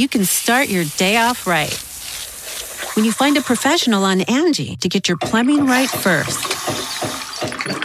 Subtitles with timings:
[0.00, 1.78] you can start your day off right.
[2.96, 6.40] When you find a professional on Angie to get your plumbing right first.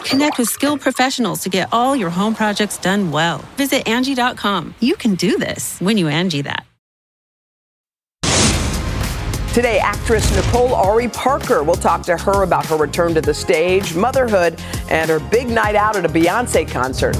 [0.05, 3.39] Connect with skilled professionals to get all your home projects done well.
[3.57, 4.75] Visit Angie.com.
[4.79, 6.65] You can do this when you Angie that.
[9.53, 13.95] Today, actress Nicole Ari Parker will talk to her about her return to the stage,
[13.95, 17.15] motherhood, and her big night out at a Beyonce concert.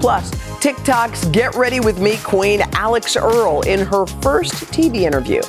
[0.00, 0.30] Plus,
[0.64, 5.42] TikTok's Get Ready With Me queen Alix Earle in her first TV interview.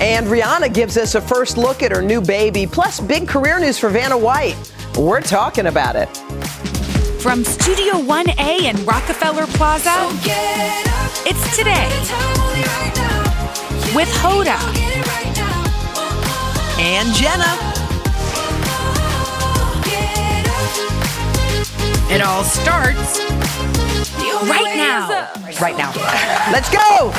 [0.00, 3.78] And Rihanna gives us a first look at her new baby, plus big career news
[3.78, 4.56] for Vanna White.
[4.96, 6.06] We're talking about it.
[7.20, 10.08] From Studio 1A in Rockefeller Plaza,
[11.28, 11.90] it's today
[13.94, 14.56] with Hoda
[16.80, 17.52] and Jenna.
[22.10, 23.25] It all starts
[24.44, 25.08] right now.
[25.60, 25.92] Right now.
[26.52, 27.10] Let's go.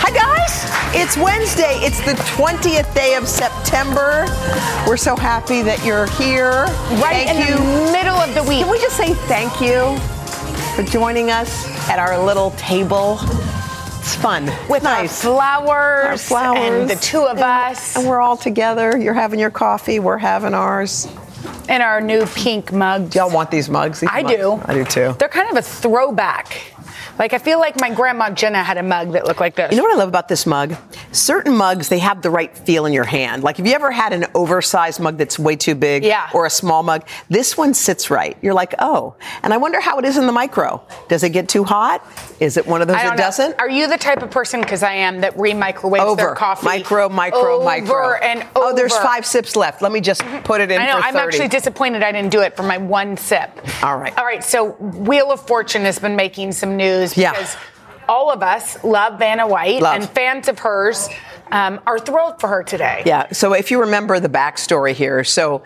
[0.00, 0.64] Hi, guys.
[0.94, 1.74] It's Wednesday.
[1.80, 4.26] It's the 20th day of September.
[4.86, 6.64] We're so happy that you're here.
[7.02, 7.56] Right thank in you.
[7.86, 8.60] the middle of the week.
[8.64, 9.96] Can we just say thank you
[10.74, 13.18] for joining us at our little table?
[14.00, 14.46] It's fun.
[14.70, 15.22] With nice.
[15.24, 16.58] our flowers, Our flowers.
[16.58, 17.44] and the two of And-
[17.76, 18.96] us, And we're all together.
[18.96, 20.00] You're having your coffee.
[20.00, 21.06] We're having ours.
[21.68, 23.14] And our new pink mugs.
[23.14, 24.00] Y'all want these mugs?
[24.00, 24.34] These I mugs?
[24.34, 24.62] do.
[24.64, 25.14] I do too.
[25.18, 26.74] They're kind of a throwback.
[27.18, 29.72] Like I feel like my grandma Jenna had a mug that looked like this.
[29.72, 30.76] You know what I love about this mug?
[31.10, 33.42] Certain mugs, they have the right feel in your hand.
[33.42, 36.04] Like, have you ever had an oversized mug that's way too big?
[36.04, 36.28] Yeah.
[36.32, 37.06] Or a small mug?
[37.28, 38.36] This one sits right.
[38.40, 39.16] You're like, oh.
[39.42, 40.80] And I wonder how it is in the micro.
[41.08, 42.06] Does it get too hot?
[42.40, 43.22] Is it one of those that know.
[43.22, 43.58] doesn't?
[43.58, 46.16] Are you the type of person, because I am, that re-microwaves over.
[46.16, 46.66] their coffee?
[46.66, 48.14] Micro, micro, over micro.
[48.14, 48.50] and over.
[48.56, 49.82] Oh, there's five sips left.
[49.82, 50.98] Let me just put it in I know.
[50.98, 53.50] I'm actually disappointed I didn't do it for my one sip.
[53.82, 54.16] All right.
[54.16, 54.44] All right.
[54.44, 57.32] So Wheel of Fortune has been making some news Yeah.
[57.32, 57.56] because
[58.08, 59.96] all of us love Vanna White Love.
[59.96, 61.08] and fans of hers
[61.50, 63.02] um, are thrilled for her today.
[63.04, 63.32] Yeah.
[63.32, 65.62] So if you remember the backstory here, so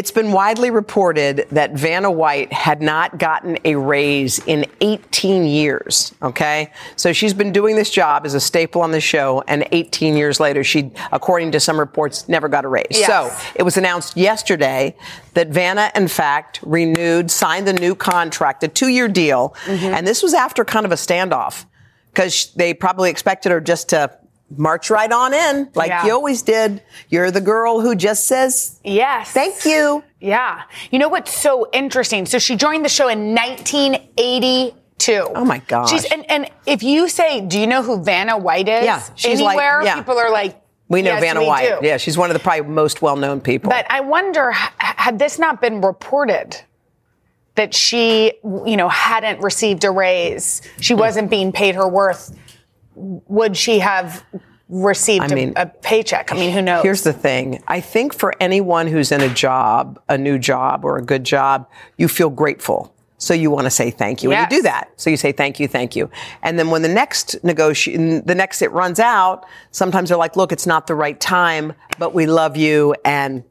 [0.00, 6.14] it's been widely reported that Vanna White had not gotten a raise in 18 years.
[6.22, 6.72] Okay.
[6.96, 10.40] So she's been doing this job as a staple on the show, and 18 years
[10.40, 12.86] later, she, according to some reports, never got a raise.
[12.92, 13.08] Yes.
[13.08, 14.96] So it was announced yesterday
[15.34, 19.54] that Vanna, in fact, renewed, signed the new contract, a two year deal.
[19.66, 19.84] Mm-hmm.
[19.84, 21.66] And this was after kind of a standoff
[22.10, 24.16] because they probably expected her just to
[24.56, 26.06] march right on in like Yeah.
[26.06, 26.82] you always did.
[27.08, 29.30] You're the girl who just says, Yes.
[29.30, 30.02] thank you.
[30.20, 30.62] Yeah.
[30.90, 32.26] You know what's so interesting?
[32.26, 34.72] So she joined the show in 1982.
[35.34, 35.90] Oh my gosh.
[35.90, 38.84] She's and, and if you say, do you know who Vanna White is?
[38.84, 39.96] Yeah, she's like- anywhere, yeah.
[39.96, 40.56] people are like,
[40.88, 41.80] We know "Yes, Vanna we White.
[41.80, 43.70] do." Yeah, she's one of the probably most well known people.
[43.70, 46.56] But I wonder, had this not been reported,
[47.54, 52.34] that she, you know, hadn't received a raise, she wasn't being paid her worth,
[52.94, 54.24] would she have
[54.68, 56.32] received I mean, a, a paycheck?
[56.32, 56.82] I mean, who knows?
[56.82, 57.62] Here's the thing.
[57.66, 61.68] I think for anyone who's in a job, a new job or a good job,
[61.96, 62.94] you feel grateful.
[63.18, 64.32] So you want to say thank you.
[64.32, 64.92] And you do that.
[64.96, 66.10] So you say thank you, thank you.
[66.42, 70.52] And then when the next negotiation, the next it runs out, sometimes they're like, look,
[70.52, 73.44] it's not the right time, but we love you and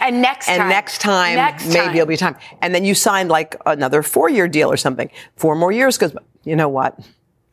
[0.00, 1.94] and next and time, next time, next maybe time.
[1.94, 2.36] it'll be time.
[2.60, 5.10] And then you signed like another four year deal or something.
[5.36, 6.98] Four more years because you know what?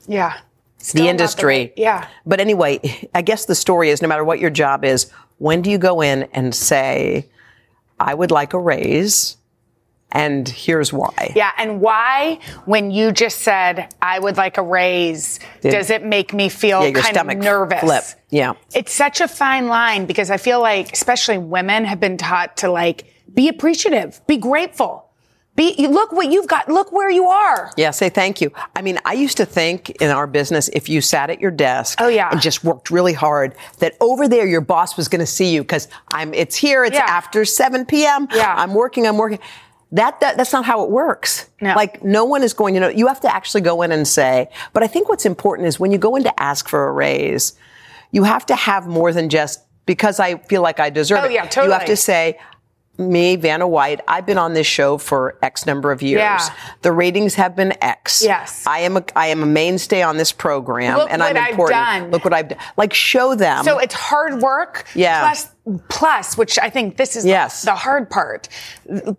[0.07, 0.39] yeah.
[0.81, 1.45] Still the industry.
[1.57, 2.07] right- yeah.
[2.25, 2.79] But anyway,
[3.15, 6.01] I guess the story is no matter what your job is, when do you go
[6.01, 7.27] in and say,
[7.99, 9.37] I would like a raise
[10.13, 11.31] and here's why?
[11.35, 16.03] Yeah, and why, when you just said, I would like a raise, Did- does it
[16.03, 17.79] make me feel Yeah, your kind stomach of nervous?
[17.79, 18.03] flip.
[18.29, 18.53] Yeah.
[18.75, 22.69] It's such a fine line because I feel like, especially women, have been taught to
[22.69, 25.05] like be appreciative, be grateful.
[25.61, 27.71] Be, look what you've got, look where you are.
[27.77, 28.51] Yeah, say thank you.
[28.75, 31.99] I mean, I used to think in our business, if you sat at your desk
[32.01, 32.29] Oh, yeah.
[32.31, 35.61] and just worked really hard, that over there your boss was going to see you
[35.61, 36.33] because I'm.
[36.33, 36.83] It's here.
[36.83, 37.05] It's Yeah.
[37.07, 38.27] after 7 p.m.
[38.33, 38.55] Yeah.
[38.57, 39.05] I'm working.
[39.05, 39.37] I'm working.
[39.91, 41.47] That, that that's not how it works.
[41.61, 41.75] No.
[41.75, 42.87] Like no one is going to know.
[42.87, 44.49] You have to actually go in and say.
[44.73, 47.53] But I think what's important is when you go in to ask for a raise,
[48.11, 51.33] you have to have more than just because I feel like I deserve Oh, it.
[51.33, 52.39] yeah, You have to say,
[53.01, 56.19] me, Vanna White, I've been on this show for X number of years.
[56.19, 56.47] Yeah.
[56.81, 58.23] The ratings have been X.
[58.23, 58.65] Yes.
[58.67, 61.79] I am a I am a mainstay on this program Look and I'm important.
[61.79, 62.11] I've done.
[62.11, 62.59] Look what I've done.
[62.77, 63.63] Like show them.
[63.63, 64.85] So it's hard work.
[64.95, 65.21] Yeah.
[65.21, 65.49] Plus,
[65.89, 67.63] plus, which I think this is Yes.
[67.63, 68.47] the hard part,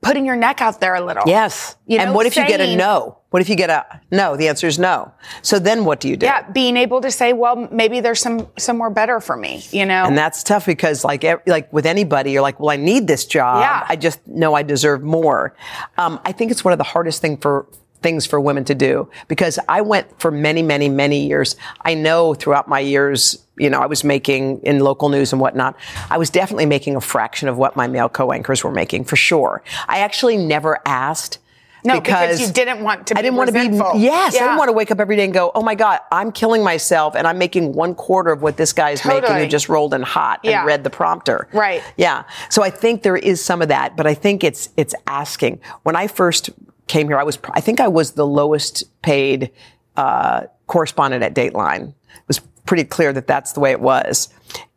[0.00, 1.24] putting your neck out there a little.
[1.26, 1.76] yes.
[1.86, 3.18] You and what if you get a no?
[3.32, 4.36] What if you get a no?
[4.36, 5.10] The answer is no.
[5.40, 6.26] So then what do you do?
[6.26, 10.04] Yeah, being able to say, well, maybe there's some somewhere better for me, you know.
[10.04, 13.62] And that's tough because like like with anybody, you're like, well, I need this job.
[13.62, 13.86] Yeah.
[13.88, 15.56] I just know I deserve more.
[15.96, 17.66] Um, I think it's one of the hardest thing for
[18.02, 21.56] things for women to do because I went for many, many, many years.
[21.80, 25.76] I know throughout my years, you know, I was making in local news and whatnot.
[26.10, 29.62] I was definitely making a fraction of what my male co-anchors were making for sure.
[29.88, 31.38] I actually never asked.
[31.84, 33.14] No, because, you didn't want to.
[33.14, 33.92] Be I didn't want resentful.
[33.92, 34.04] to be.
[34.04, 36.30] Yes, I didn't want to wake up every day and go, "Oh my God, I'm
[36.30, 39.40] killing myself, and I'm making one quarter of what this guy's making Totally.
[39.42, 40.58] who just rolled in hot Yeah.
[40.60, 41.82] and read the prompter." Right.
[41.96, 42.22] Yeah.
[42.50, 45.60] So I think there is some of that, but I think it's it's asking.
[45.82, 46.50] When I first
[46.86, 49.50] came here, I was I think I was the lowest paid
[49.96, 51.88] uh, correspondent at Dateline.
[51.88, 51.94] It
[52.28, 54.28] was pretty clear that that's the way it was,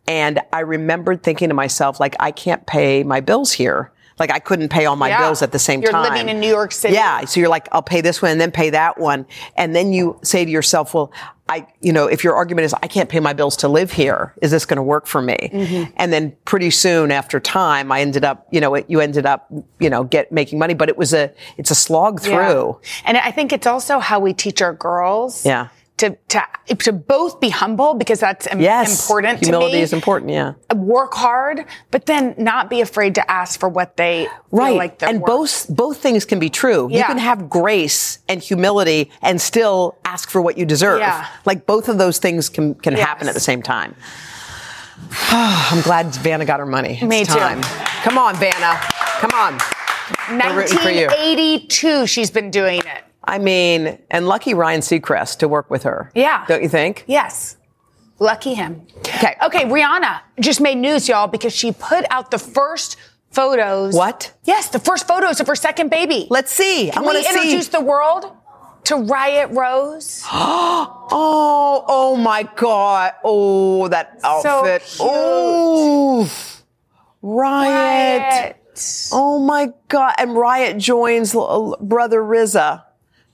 [0.08, 3.92] and I remembered thinking to myself, like, I can't pay my bills here.
[4.18, 5.20] Like I couldn't pay all my Yeah.
[5.22, 5.92] bills at the same time.
[5.94, 6.94] You're living in New York City.
[6.94, 7.26] Yeah.
[7.26, 9.26] So you're like, I'll pay this one and then pay that one.
[9.58, 11.12] And then you say to yourself, well,
[11.48, 14.34] I, you know, if your argument is, I can't pay my bills to live here,
[14.42, 15.38] is this going to work for me?
[15.54, 15.92] Mm-hmm.
[15.98, 19.52] And then pretty soon after time, I ended up, you know, it, you ended up,
[19.80, 22.48] you know, get making money, but it was a, it's a slog Yeah.
[22.48, 22.80] through.
[23.06, 25.46] And I think it's also how we teach our girls.
[25.46, 25.68] Yeah.
[26.00, 26.44] To, to,
[26.80, 29.02] to both be humble because that's im- Yes.
[29.10, 29.82] important Humility to me.
[29.82, 30.30] is important.
[30.30, 30.54] Yeah.
[30.76, 34.76] Work hard, but then not be afraid to ask for what they Right.
[34.76, 35.26] like and worth.
[35.26, 36.90] both both things can be true.
[36.92, 36.98] Yeah.
[36.98, 41.00] You can have grace and humility and still ask for what you deserve.
[41.00, 41.28] Yeah.
[41.46, 43.08] Like both of those things can can Yes.
[43.08, 43.96] happen at the same time.
[45.32, 46.96] I'm glad Vanna got her money.
[46.96, 47.40] It's Me too.
[48.04, 48.80] Come on, Vanna.
[49.22, 49.58] Come on.
[50.30, 51.08] We're rooting for you.
[51.08, 53.05] 1982, she's been doing it.
[53.28, 56.12] I mean, and lucky Ryan Seacrest to work with her.
[56.16, 56.46] Yeah.
[56.48, 57.04] Don't you think?
[57.08, 57.58] Yes.
[58.20, 58.86] Lucky him.
[59.00, 59.36] Okay.
[59.46, 62.96] Okay, Rihanna just made news, y'all, because she put out the first
[63.32, 63.94] photos.
[63.94, 64.34] What?
[64.46, 66.28] Yes, the first photos of her second baby.
[66.30, 66.90] Let's see.
[66.90, 67.36] I Can want we to see.
[67.36, 68.32] introduce the world
[68.86, 70.24] to Riot Rose?
[71.08, 73.14] Oh, oh my God.
[73.24, 74.82] Oh, that outfit.
[74.82, 74.98] cute.
[75.02, 76.30] Oh,
[77.22, 78.32] Riot.
[78.34, 78.56] Riot.
[79.12, 80.14] Oh my God.
[80.18, 82.84] And Riot joins brother RZA.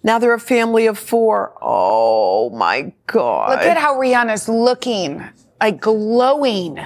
[0.04, 1.54] Now they're a family of four.
[1.62, 3.52] Oh my God.
[3.52, 5.24] Look at how Rihanna's looking,
[5.60, 6.80] like glowing.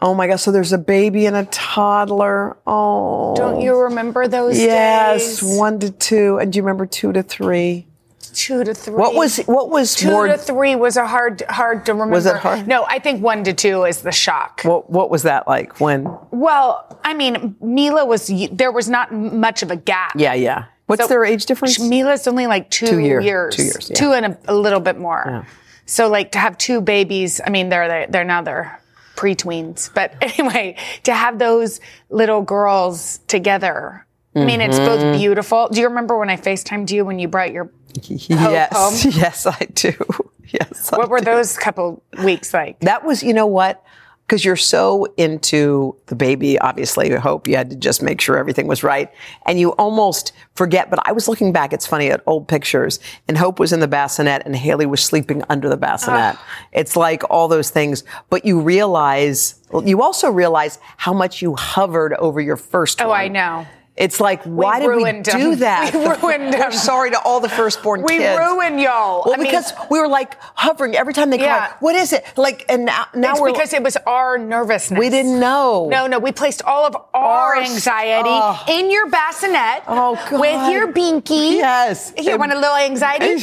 [0.00, 0.36] oh my God.
[0.36, 2.56] So there's a baby and a toddler.
[2.66, 3.34] Oh.
[3.36, 5.58] Don't you remember those Yes, days?
[5.58, 6.38] one to two.
[6.38, 7.86] And do you remember two to three?
[8.34, 8.94] two to three.
[8.94, 10.28] What was what was two more?
[10.28, 12.14] to three was a hard hard to remember.
[12.14, 12.68] Was it hard?
[12.68, 14.60] No, I think one to two is the shock.
[14.62, 16.06] What what was that like when?
[16.30, 20.12] Well, I mean, Mila was there was not much of a gap.
[20.16, 20.66] Yeah, yeah.
[20.88, 21.78] What's So- their age difference?
[21.78, 23.94] Mila's only like two, Two year- years, two years, yeah.
[23.96, 25.46] two and a, a little bit more.
[25.86, 28.78] So like to have two babies, I mean, they're they're, they're now they're
[29.16, 31.80] pre-tweens, but anyway, to have those
[32.10, 34.04] little girls together.
[34.36, 35.18] I mean, it's both Mm-hmm.
[35.18, 35.68] beautiful.
[35.68, 37.70] Do you remember when I FaceTimed you when you brought your?
[38.02, 39.12] yes, home?
[39.16, 39.92] yes, I do.
[40.50, 40.90] Yes.
[40.94, 41.26] I What were do.
[41.26, 42.80] those couple weeks like?
[42.80, 43.84] That was, you know what?
[44.28, 48.36] Because you're so into the baby, obviously, I hope you had to just make sure
[48.36, 49.10] everything was right.
[49.46, 50.90] And you almost forget.
[50.90, 53.88] But I was looking back, it's funny, at old pictures, and Hope was in the
[53.88, 56.36] bassinet and Haley was sleeping under the bassinet.
[56.36, 56.44] Ah.
[56.72, 58.04] It's like all those things.
[58.28, 63.20] But you realize, you also realize how much you hovered over your first Oh, one.
[63.20, 63.66] I know.
[63.98, 65.58] It's like, why did we do them.
[65.66, 65.92] that?
[65.92, 65.98] We
[66.28, 66.72] ruined We're them.
[66.72, 68.38] sorry to all the firstborn We kids.
[68.38, 69.24] We ruined y'all.
[69.26, 71.58] Well, I mean- because we were like hovering every time they Yeah.
[71.66, 71.76] cried.
[71.80, 72.24] What is it?
[72.36, 74.98] Like, and now, now It's we're because it was our nervousness.
[75.00, 75.88] we didn't know.
[75.90, 78.64] No, no, we placed all of our Our- anxiety oh.
[78.68, 80.40] in your bassinet Oh, God.
[80.40, 81.56] with your binky.
[81.56, 82.12] Yes.
[82.16, 83.34] Here, want a little anxiety?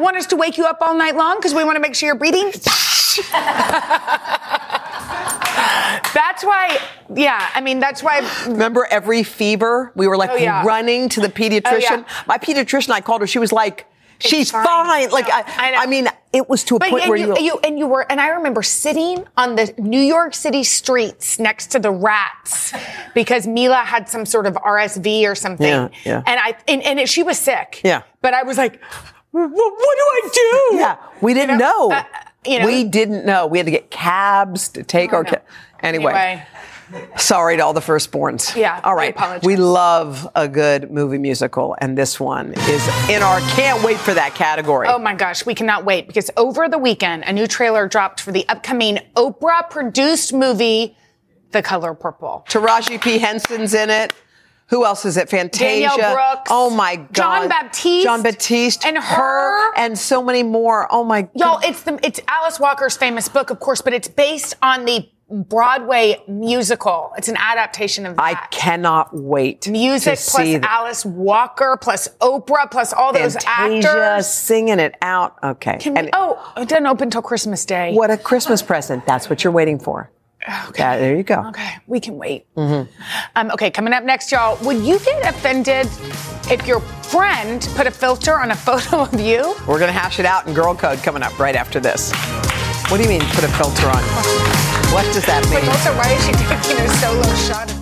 [0.00, 2.06] want us to wake you up all night long because we want to make sure
[2.06, 2.52] you're breathing?
[6.14, 6.78] that's why,
[7.14, 8.20] yeah, I mean, that's why.
[8.46, 9.92] Remember every fever?
[9.94, 10.64] We were like Oh, yeah.
[10.64, 11.80] running to the pediatrician.
[11.82, 12.04] yeah.
[12.26, 13.26] My pediatrician, I called her.
[13.26, 13.86] She was like,
[14.18, 15.74] "She's fine." fine." Like, I, I.
[15.82, 17.86] I mean, it was to a But point and where you, you, you and you
[17.86, 22.72] were and I remember sitting on the New York City streets next to the rats
[23.14, 25.66] because Mila had some sort of RSV or something.
[25.66, 26.22] Yeah, yeah.
[26.26, 27.80] And I and, and it, she was sick.
[27.84, 28.02] Yeah.
[28.22, 28.80] But I was like,
[29.32, 30.76] what, do I do?
[30.76, 31.96] yeah, we didn't know, know.
[31.96, 32.04] uh,
[32.46, 32.66] you know.
[32.66, 33.46] we didn't know.
[33.46, 35.24] We had to get cabs to take our.
[35.24, 35.30] know.
[35.32, 35.42] Ca-
[35.82, 36.44] anyway.
[37.16, 38.54] Sorry to all the firstborns.
[38.54, 43.40] Yeah, All we We love a good movie musical, and this one is in our
[43.40, 44.88] can't wait for that category.
[44.88, 48.32] Oh my gosh, we cannot wait because over the weekend, a new trailer dropped for
[48.32, 50.96] the upcoming Oprah produced movie,
[51.52, 52.44] The Color Purple.
[52.48, 53.18] Taraji P.
[53.18, 54.12] Henson's in it.
[54.68, 55.28] Who else is it?
[55.28, 55.88] Fantasia.
[55.88, 56.50] Danielle Brooks.
[56.50, 57.12] Oh my God.
[57.12, 58.04] Jon Batiste.
[58.04, 58.86] Jon Batiste.
[58.86, 59.74] And her.
[59.76, 60.88] And so many more.
[60.90, 64.54] Oh my Y'all, it's the it's Alice Walker's famous book, of course, but it's based
[64.62, 67.12] on the Broadway musical.
[67.16, 68.22] It's an adaptation of that.
[68.22, 69.68] I cannot wait.
[69.68, 74.26] Music to plus Alice Walker plus Oprah plus all those Fantasia actors.
[74.28, 75.36] singing it out.
[75.42, 75.78] Okay.
[75.78, 77.94] Can we- And oh, it doesn't open until Christmas Day.
[77.94, 79.06] what a Christmas present.
[79.06, 80.10] That's what you're waiting for.
[80.70, 80.98] Okay.
[80.98, 81.44] there you go.
[81.50, 82.52] Okay, we can wait.
[82.56, 82.90] Mm-hmm.
[83.36, 84.58] Um, okay, coming up next, y'all.
[84.64, 85.86] Would you get offended
[86.50, 89.54] if your friend put a filter on a photo of you?
[89.68, 92.10] We're going to hash it out in girl code coming up right after this.
[92.90, 94.02] What do you mean put a filter on?
[94.92, 95.60] What does that mean?
[95.60, 97.81] But also, why is she taking a solo shot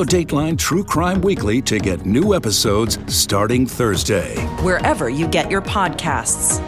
[0.00, 4.36] was- Dateline True Crime Weekly to get new episodes starting Thursday.
[4.62, 6.60] wherever you get your podcasts.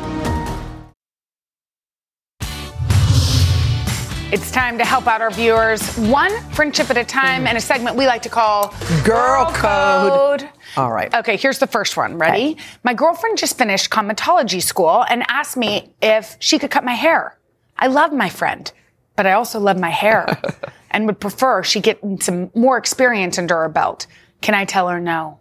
[4.33, 7.97] It's time to help out our viewers one friendship at a time and a segment
[7.97, 10.49] we like to call Girl Code.
[10.77, 11.15] All right.
[11.15, 12.19] Okay, here's the first one.
[12.19, 12.51] Ready?
[12.51, 12.61] Okay.
[12.83, 17.39] My girlfriend just finished cosmetology school and asked me if she could cut my hair.
[17.79, 18.71] I love my friend,
[19.17, 20.27] but I also love my hair
[20.91, 24.07] and would prefer she get some more experience under her belt.
[24.43, 25.41] Can I tell her no?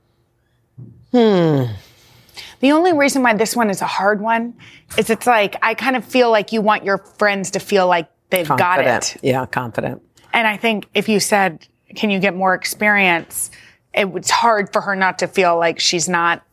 [1.11, 1.65] Hmm.
[2.59, 4.55] The only reason why this one is a hard one
[4.97, 8.09] is it's like I kind of feel like you want your friends to feel like
[8.29, 9.17] they've got it.
[9.21, 10.01] Yeah, confident.
[10.33, 13.51] And I think if you said, can you get more experience?
[13.93, 16.43] It was hard for her not to feel like she's not,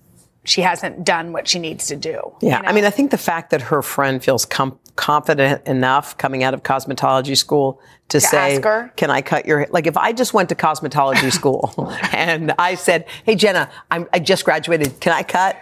[0.44, 2.32] she hasn't done what she needs to do.
[2.40, 2.68] Yeah, you know?
[2.68, 6.54] I mean, I think the fact that her friend feels com- confident enough coming out
[6.54, 8.92] of cosmetology school to, say, ask her?
[8.96, 11.72] "Can I cut your hair?" Like, if I just went to cosmetology school
[12.12, 15.00] and I said, "Hey, Jenna, I'm, I just graduated.
[15.00, 15.56] Can I cut?"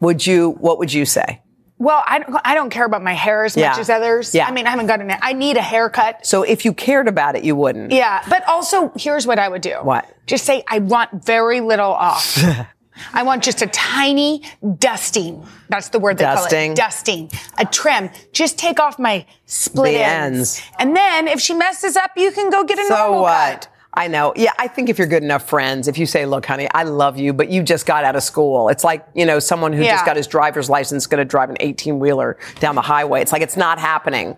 [0.00, 0.50] Would you?
[0.52, 1.42] What would you say?
[1.78, 3.70] Well, I don't, I don't care about my hair as Yeah.
[3.70, 4.34] much as others.
[4.34, 4.46] Yeah.
[4.46, 5.18] I mean, I haven't gotten it.
[5.22, 6.26] I need a haircut.
[6.26, 7.90] So, if you cared about it, you wouldn't.
[7.90, 8.22] Yeah.
[8.28, 9.76] But also, here's what I would do.
[9.82, 10.06] What?
[10.26, 12.38] Just say, I want very little off.
[13.12, 14.42] I want just a tiny
[14.78, 15.44] dusting.
[15.68, 16.70] That's the word they Dusting.
[16.70, 16.76] call it.
[16.76, 17.30] Dusting.
[17.58, 18.10] A trim.
[18.32, 20.58] Just take off my split The ends.
[20.58, 20.62] ends.
[20.78, 23.60] And then if she messes up, you can go get a So normal what?
[23.62, 23.68] cut.
[23.92, 24.32] I know.
[24.36, 27.18] Yeah, I think if you're good enough friends, if you say, look, honey, I love
[27.18, 28.68] you, but you just got out of school.
[28.68, 29.94] It's like, you know, someone who Yeah.
[29.94, 33.20] just got his driver's license going to drive an 18 wheeler down the highway.
[33.20, 34.36] It's like, it's not happening.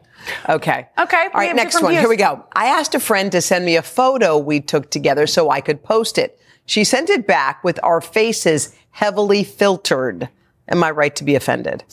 [0.49, 0.88] Okay.
[0.99, 1.92] Okay, All right, next one.
[1.92, 2.42] Here we go.
[2.54, 5.83] I asked a friend to send me a photo we took together so I could
[5.83, 6.38] post it.
[6.73, 10.31] She sent it back with our faces heavily filtered.
[10.69, 11.85] Am I right to be offended?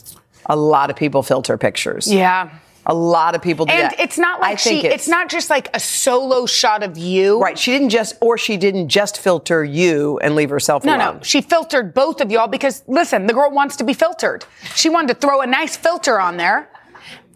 [0.46, 2.10] A lot of people filter pictures.
[2.10, 2.48] Yeah.
[2.86, 4.00] A lot of people do And that.
[4.00, 7.38] it's not like she, think it's, not just like a solo shot of you.
[7.42, 7.58] Right.
[7.58, 11.16] She didn't just, or she didn't just filter you and leave herself No, alone.
[11.16, 11.22] no.
[11.24, 14.46] She filtered both of y'all because listen, the girl wants to be filtered.
[14.76, 16.70] She wanted to throw a nice filter on there.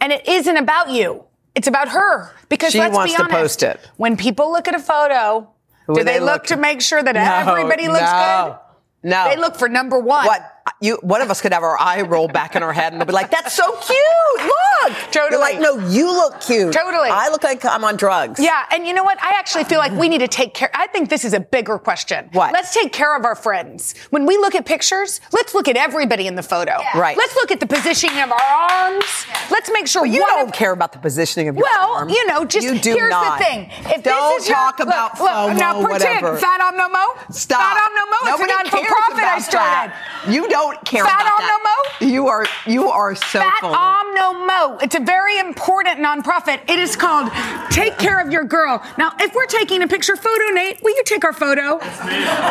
[0.00, 1.24] And it isn't about you.
[1.54, 2.30] It's about her.
[2.48, 3.90] Because She let's wants be to honest, post it.
[3.98, 5.50] When people look at a photo,
[5.88, 8.58] do they, they look looking- to make sure that No, everybody looks no,
[9.02, 9.28] No.
[9.28, 10.26] They look for number one.
[10.26, 10.53] What?
[10.80, 13.06] You, one of us could have our eye roll back in our head and they'll
[13.06, 13.98] be like, that's so cute.
[14.38, 14.92] Look.
[15.12, 15.30] Totally.
[15.30, 16.72] You're like, no, you look cute.
[16.72, 17.10] Totally.
[17.10, 18.40] I look like I'm on drugs.
[18.40, 19.22] Yeah, and you know what?
[19.22, 20.70] I actually feel like we need to take care.
[20.74, 22.28] I think this is a bigger question.
[22.32, 22.52] What?
[22.52, 23.94] Let's take care of our friends.
[24.10, 26.78] When we look at pictures, let's look at everybody in the photo.
[26.94, 27.16] Right.
[27.16, 29.26] Let's look at the positioning of our arms.
[29.50, 31.78] Let's make sure But you don't of- care about the positioning of your arms.
[31.78, 32.08] Well, arm.
[32.08, 33.38] you know, just you do here's not.
[33.38, 33.70] the thing.
[33.94, 36.38] If don't this is talk look, about look, FOMO, now pretend whatever.
[36.38, 37.04] Fat Om No Mo.
[37.30, 37.60] Stop.
[37.60, 38.34] Fat Om No Mo.
[38.34, 39.92] It's a non-for-profit I started.
[39.94, 40.28] that.
[40.28, 41.58] You don't care Fat about that.
[42.00, 42.12] No Mo?
[42.14, 43.74] You are you are so Fat full.
[43.74, 44.78] Om No Mo.
[44.82, 46.60] It's a very important nonprofit.
[46.68, 47.30] It is called
[47.70, 48.82] Take Care of Your Girl.
[48.98, 51.76] Now, if we're taking a picture photo, Nate, will you take our photo?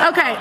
[0.10, 0.33] Okay.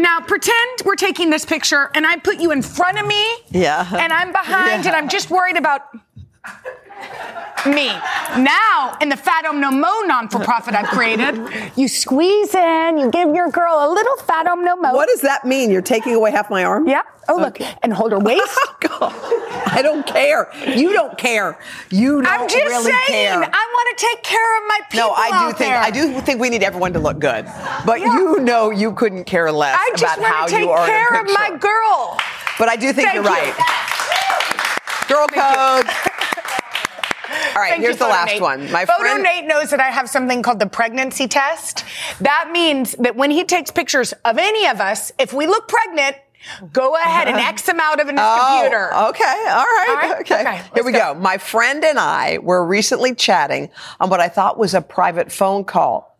[0.00, 3.24] Now, pretend we're taking this picture and I put you in front of me.
[3.50, 3.86] Yeah.
[3.96, 4.88] And I'm behind Yeah.
[4.88, 5.82] and I'm just worried about
[7.66, 7.88] me.
[8.42, 11.40] Now, in the Fat Om No Mo non for profit I've created,
[11.76, 14.94] you squeeze in, you give your girl a little Fat Om No Mo.
[14.94, 15.70] What does that mean?
[15.70, 16.86] You're taking away half my arm?
[16.88, 17.02] Yeah.
[17.28, 17.58] Oh, look.
[17.82, 18.48] And hold her waist.
[19.00, 20.50] Oh, God, I don't care.
[20.76, 21.56] You don't care.
[21.90, 22.32] You don't care.
[22.40, 23.42] I'm just really saying, care.
[23.52, 25.08] I want to take care of my people.
[25.08, 25.78] no, I do think there.
[25.78, 27.44] I do think we need everyone to look good.
[27.86, 28.12] But Yeah.
[28.14, 30.86] you know you couldn't care less I just about how want to take you are
[30.86, 32.18] care of my girl.
[32.58, 33.30] But I do think Thank you're you.
[33.30, 33.54] right.
[35.08, 35.86] Girl code.
[37.56, 38.42] right, Thank here's the last Nate.
[38.42, 38.70] one.
[38.72, 41.84] My Photo friend- Nate knows that I have something called the pregnancy test.
[42.20, 46.16] That means that when he takes pictures of any of us, if we look pregnant,
[46.72, 48.90] go ahead and X them out of his oh, computer.
[48.92, 49.24] Oh, okay.
[49.24, 49.86] All right.
[49.90, 50.40] All right, Okay.
[50.40, 51.14] okay, Here we go.
[51.14, 51.20] go.
[51.20, 55.64] My friend and I were recently chatting on what I thought was a private phone
[55.64, 56.16] call,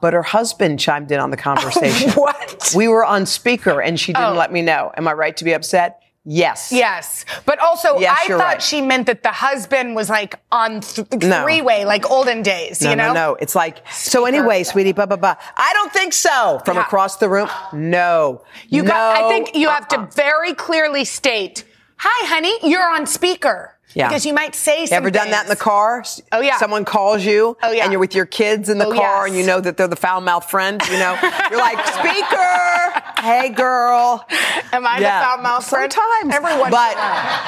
[0.00, 2.10] but her husband chimed in on the conversation.
[2.10, 2.72] What?
[2.76, 4.34] We were on speaker and she didn't Oh.
[4.34, 4.92] let me know.
[4.96, 6.01] Am I right to be upset?
[6.24, 6.70] Yes.
[6.70, 8.62] Yes, but also Yes, I thought right.
[8.62, 11.42] she meant that the husband was like on th- No.
[11.42, 12.80] three-way, like olden days.
[12.80, 13.08] No, you know?
[13.08, 13.34] no, no.
[13.40, 15.34] It's like, so anyway, sweetie, blah, blah, blah.
[15.56, 16.60] I don't think so.
[16.64, 16.82] From Yeah.
[16.84, 17.48] across the room.
[17.72, 18.42] No.
[18.68, 18.90] You no.
[18.90, 20.06] got, I think you have to Uh-uh.
[20.14, 21.64] very clearly state,
[21.96, 24.08] "Hi, honey, you're on speaker." Yeah.
[24.08, 24.96] Because you might say something.
[24.96, 26.02] ever done that in the car?
[26.32, 26.56] Oh, yeah.
[26.56, 27.58] Someone calls you.
[27.62, 27.82] Oh, yeah.
[27.82, 29.28] And you're with your kids in the Oh, car yes.
[29.28, 31.14] and you know that they're the foul mouthed friend, you know?
[31.50, 32.91] you're like, speaker,
[33.22, 34.26] hey girl.
[34.72, 35.64] Am I the foul mouth?
[35.64, 36.34] Sometimes.
[36.34, 36.70] Everyone.
[36.70, 36.96] But,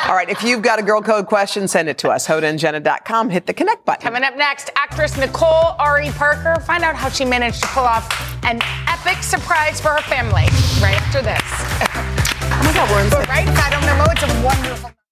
[0.08, 2.26] all right, if you've got a girl code question, send it to us.
[2.26, 3.30] HodaandJenna.com.
[3.30, 4.02] Hit the connect button.
[4.02, 6.60] Coming up next, actress Nicole Ari Parker.
[6.60, 8.08] Find out how she managed to pull off
[8.44, 10.44] an epic surprise for her family.
[10.80, 12.00] Right after this.
[12.56, 15.03] Oh my God, we're in right inside of Memo, it's a wonderful.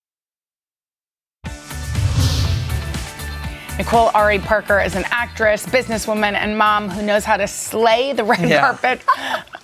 [3.83, 8.23] Nicole Ari Parker is an actress, businesswoman, and mom who knows how to slay the
[8.23, 8.61] red Yeah.
[8.61, 9.01] carpet.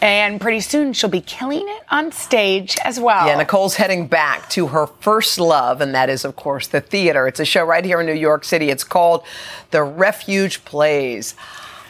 [0.01, 3.29] And pretty soon she'll be killing it on stage as well.
[3.29, 7.29] Yeah, Nicole's heading back to her first love, and that is, of course, the theater.
[7.29, 8.71] It's a show right here in New York City.
[8.71, 9.23] It's called
[9.71, 11.37] The Refuge Plays.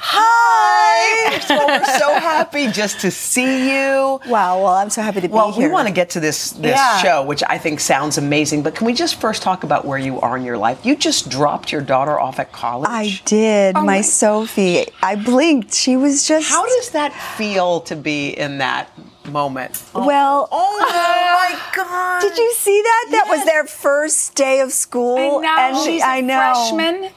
[0.00, 1.38] Hi!
[1.40, 4.20] So we're so happy just to see you.
[4.26, 5.62] Wow, well, I'm so happy to be Well, here.
[5.62, 6.98] Well, we want to get to this this Yeah.
[7.02, 8.62] show, which I think sounds amazing.
[8.62, 10.84] But can we just first talk about where you are in your life?
[10.84, 12.88] You just dropped your daughter off at college.
[12.90, 14.86] I did, Oh my, my- Sophie.
[15.02, 15.74] I blinked.
[15.74, 16.48] She was just.
[16.48, 18.90] How does that feel to be in that
[19.28, 19.82] moment?
[19.94, 20.06] Oh.
[20.06, 22.20] Well, oh my God!
[22.22, 23.06] Did you see that?
[23.12, 25.16] That was their first day of school.
[25.16, 25.56] I know.
[25.58, 26.38] And She's a I know.
[26.38, 27.10] freshman.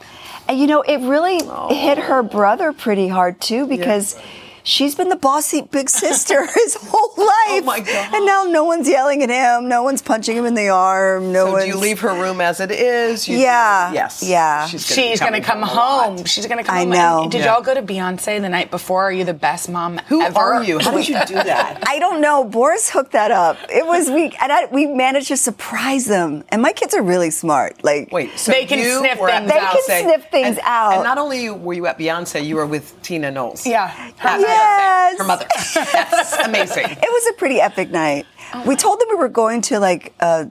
[0.48, 1.40] And you know, it really
[1.74, 4.16] hit her brother pretty hard too because
[4.64, 7.64] she's been the bossy big sister his whole oh life.
[7.64, 8.14] my God.
[8.14, 9.68] And now no one's yelling at him.
[9.68, 11.32] No one's punching him in the arm.
[11.32, 11.64] No So one's.
[11.64, 13.28] do you leave her room as it is?
[13.28, 13.92] You- Yeah.
[13.92, 14.22] Yes.
[14.22, 14.66] Yeah.
[14.66, 16.04] She's She's going to come a lot.
[16.16, 16.24] home.
[16.24, 16.90] She's going to come I home.
[16.90, 17.22] know.
[17.24, 17.54] And did Yeah.
[17.54, 19.02] y'all go to Beyonce the night before?
[19.04, 20.38] Are you the best mom Who ever?
[20.38, 20.78] are you?
[20.78, 21.82] How did you do that?
[21.86, 22.44] I don't know.
[22.44, 23.56] Boris hooked that up.
[23.68, 26.44] It was we and I, we managed to surprise them.
[26.50, 27.82] And my kids are really smart.
[27.84, 29.72] Like Wait, so They can you sniff were at things They out.
[29.72, 30.92] can Beyonce, sniff things and, out.
[30.94, 33.66] And not only were you at Beyonce, you were with Tina Knowles.
[33.66, 33.92] Yeah.
[34.20, 35.18] At Yes.
[35.18, 35.46] Her mother.
[35.92, 36.84] That's amazing.
[36.84, 38.26] It was a pretty epic night.
[38.54, 40.50] Oh we told them we were going to like a,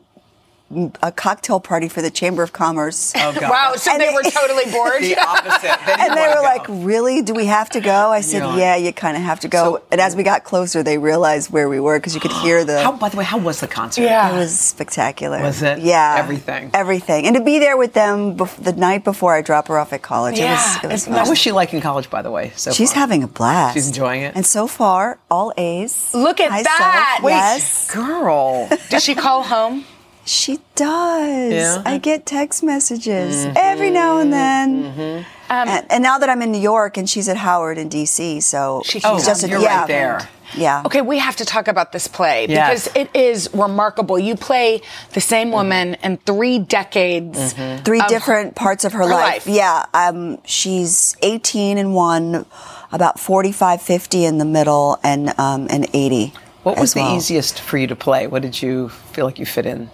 [1.01, 3.13] a cocktail party for the Chamber of Commerce.
[3.15, 3.49] Oh God.
[3.49, 5.01] Wow, so And they they- were totally bored.
[5.11, 5.79] The opposite.
[5.85, 6.41] They And they were go.
[6.43, 7.21] like, "Really?
[7.21, 8.55] Do we have to go?" I said, Yeah.
[8.55, 11.51] "Yeah, you kind of have to go." So- and as we got closer, they realized
[11.51, 12.81] where we were because you could hear the.
[12.83, 14.03] How, by the way, how was the concert?
[14.03, 14.33] Yeah.
[14.33, 15.41] It was spectacular.
[15.41, 15.79] Was it?
[15.79, 16.15] Yeah.
[16.17, 16.71] Everything.
[16.73, 17.25] Everything.
[17.27, 20.01] And to be there with them bef- the night before I drop her off at
[20.01, 21.29] college, Yeah, it was, it was it's fun.
[21.29, 22.51] Was she like in college, by the way?
[22.55, 22.99] So She's far?
[23.01, 23.73] having a blast.
[23.73, 24.35] She's enjoying it?
[24.35, 26.11] And so far, all A's.
[26.13, 27.15] Look at Hi, that.
[27.17, 27.23] Soph.
[27.25, 27.31] Wait.
[27.33, 27.91] Yes.
[27.93, 28.69] girl.
[28.89, 29.85] Did she call home?
[30.25, 31.53] She does.
[31.53, 31.77] Yeah?
[31.77, 31.87] Mm-hmm.
[31.87, 35.25] I get text messages every now and then.
[35.49, 38.39] Um, and, and now that I'm in New York and she's at Howard in D.C.,
[38.41, 40.29] so She she's can just a, You're yeah, right there.
[40.55, 40.83] Yeah.
[40.85, 42.87] Okay, we have to talk about this play Yes.
[42.87, 44.19] because it is remarkable.
[44.19, 44.81] You play
[45.13, 47.53] the same woman in three decades.
[47.83, 49.45] Three of different parts of her, her life.
[49.45, 49.47] life.
[49.47, 49.85] Yeah.
[49.93, 52.45] Um, she's 18 in one,
[52.91, 56.33] about 45, 50 in the middle, and um, and 80.
[56.63, 57.15] What was as the well.
[57.17, 58.27] easiest for you to play?
[58.27, 59.89] What did you feel like you fit in?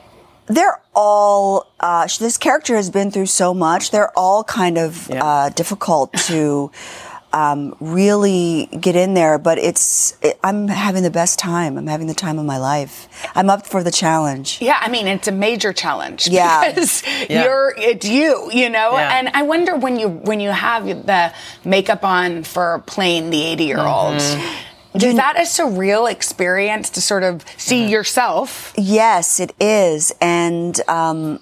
[0.48, 1.68] They're all.
[1.80, 3.92] Uh, this character has been through so much.
[3.92, 5.24] They're all kind of Yeah.
[5.24, 6.72] uh, difficult to
[7.34, 9.38] um, really get in there.
[9.38, 10.18] But it's.
[10.22, 11.78] It, I'm having the best time.
[11.78, 13.10] I'm having the time of my life.
[13.36, 14.60] I'm up for the challenge.
[14.62, 16.70] Yeah, I mean it's a major challenge Yeah.
[16.74, 17.44] because Yeah.
[17.44, 18.94] you're it's you, you know.
[18.94, 19.18] Yeah.
[19.20, 21.34] And I wonder when you when you have the
[21.66, 24.16] makeup on for playing the 80 year old.
[24.16, 24.64] Mm-hmm.
[25.04, 27.92] Is that a surreal experience to sort of see Mm-hmm.
[27.92, 28.74] yourself?
[28.78, 30.80] Yes, it is, and.
[30.90, 31.40] Um,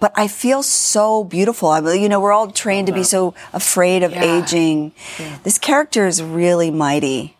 [0.00, 1.70] but I feel so beautiful.
[1.70, 4.38] I mean, you know, we're all trained to be so afraid of Yeah.
[4.38, 4.92] aging.
[5.42, 7.36] This character is really mighty.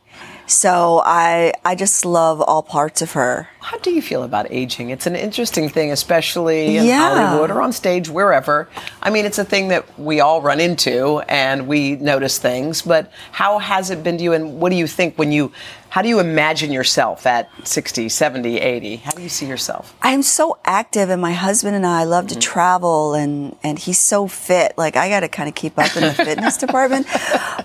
[0.48, 3.48] So I, I just love all parts of her.
[3.60, 4.88] How do you feel about aging?
[4.88, 6.98] It's an interesting thing, especially in Yeah.
[7.26, 8.66] Hollywood or on stage, wherever.
[9.02, 13.12] I mean, it's a thing that we all run into and we notice things, but
[13.30, 15.52] how has it been to you and what do you think when you,
[15.90, 18.96] how do you imagine yourself at 60, 70, 80?
[18.96, 19.94] How do you see yourself?
[20.00, 22.40] I'm so active, and my husband and I love Mm-hmm.
[22.40, 24.72] to travel, and and he's so fit.
[24.78, 27.06] Like I got to kind of keep up in the fitness department.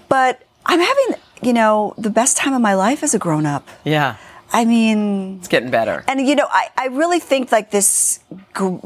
[0.09, 1.15] But I'm having,
[1.45, 3.67] you know, the best time of my life as a grown up.
[3.83, 4.15] Yeah.
[4.51, 6.03] I mean, It's getting better.
[6.07, 8.19] and you know, I, I really think like this
[8.53, 8.85] gr-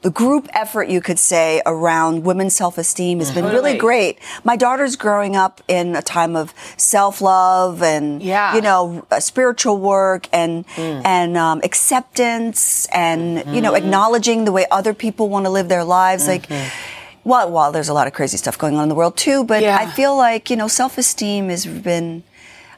[0.00, 4.18] the group effort, you could say, around women's self-esteem has been really great.
[4.42, 8.54] My daughter's growing up in a time of self-love and, Yeah.
[8.56, 14.66] you know, uh, spiritual work and, and, um, acceptance and, you know, acknowledging the way
[14.72, 16.26] other people want to live their lives.
[16.26, 16.48] Like,
[17.24, 19.62] well, while there's a lot of crazy stuff going on in the world too, but
[19.62, 19.76] Yeah.
[19.80, 22.22] I feel like, you know, self-esteem has been,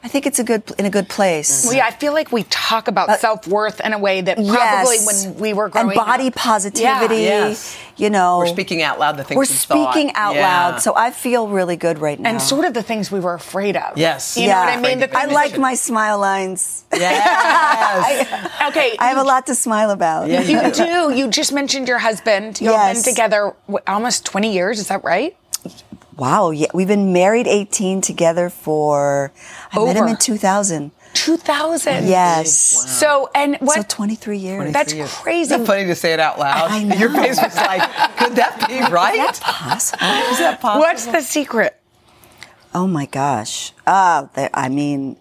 [0.05, 1.65] I think it's a good, in a good place.
[1.65, 4.53] Well, yeah, I feel like we talk about self worth in a way that probably
[4.53, 5.25] Yes.
[5.25, 5.97] when we were growing up.
[5.97, 6.35] and body up.
[6.35, 7.23] positivity.
[7.23, 7.47] Yeah.
[7.47, 7.75] Yes.
[7.97, 9.93] You know, We're speaking out loud the things we're we thought.
[9.93, 10.47] speaking out Yeah.
[10.47, 10.81] loud.
[10.83, 12.29] So I feel really good right now.
[12.29, 13.97] And sort of the things we were afraid of.
[13.97, 14.37] Yes.
[14.37, 14.99] You know what I mean?
[14.99, 16.83] The I like my smile lines.
[16.93, 18.27] Yes.
[18.69, 18.95] Okay.
[18.99, 20.29] I have a lot to smile about.
[20.29, 21.13] Yeah, You do.
[21.17, 22.61] You just mentioned your husband.
[22.61, 23.03] You've Yes.
[23.03, 23.53] been together
[23.87, 24.79] almost 20 years.
[24.79, 25.35] Is that right?
[26.17, 26.51] Wow.
[26.51, 29.31] Yeah, we've been married 18 together for.
[29.71, 30.91] I met him in 2000.
[31.13, 32.07] 2000.
[32.07, 32.51] Yes.
[32.53, 33.75] So, and what?
[33.77, 34.73] So 23 years.
[34.73, 35.13] that's Years.
[35.13, 35.53] crazy.
[35.53, 36.71] Isn't that funny to say it out loud?
[36.71, 36.95] I know.
[36.95, 37.81] Your face was like,
[38.17, 39.15] could that be right?
[39.31, 40.05] Is that possible?
[40.31, 40.81] Is that possible?
[40.81, 41.79] What's the secret?
[42.73, 43.71] Oh my gosh.
[43.87, 45.15] Uh, I mean,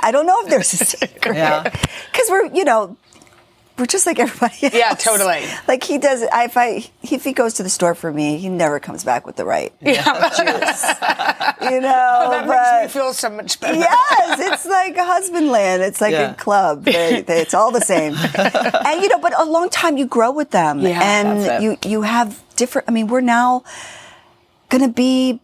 [0.00, 1.36] I don't know if there's a secret.
[1.36, 1.62] Yeah.
[2.12, 2.96] Because we're, you know,
[3.78, 4.74] we're just like everybody else.
[4.74, 5.44] Yeah, totally.
[5.66, 8.48] Like he does, I- if I, if he goes to the store for me, he
[8.48, 10.02] never comes back with the right yeah.
[10.06, 11.70] Oh, juice.
[11.72, 13.78] You know, That but makes me feel so much better.
[13.78, 15.82] yes, it's like a husband land.
[15.82, 16.32] It's like Yeah.
[16.32, 16.84] a club.
[16.84, 18.14] They, they, it's all the same.
[18.16, 21.82] and you know, but a long time you grow with them, Yeah, and that's it.
[21.84, 22.88] you you have different.
[22.88, 23.62] I mean, we're now
[24.70, 25.40] going to be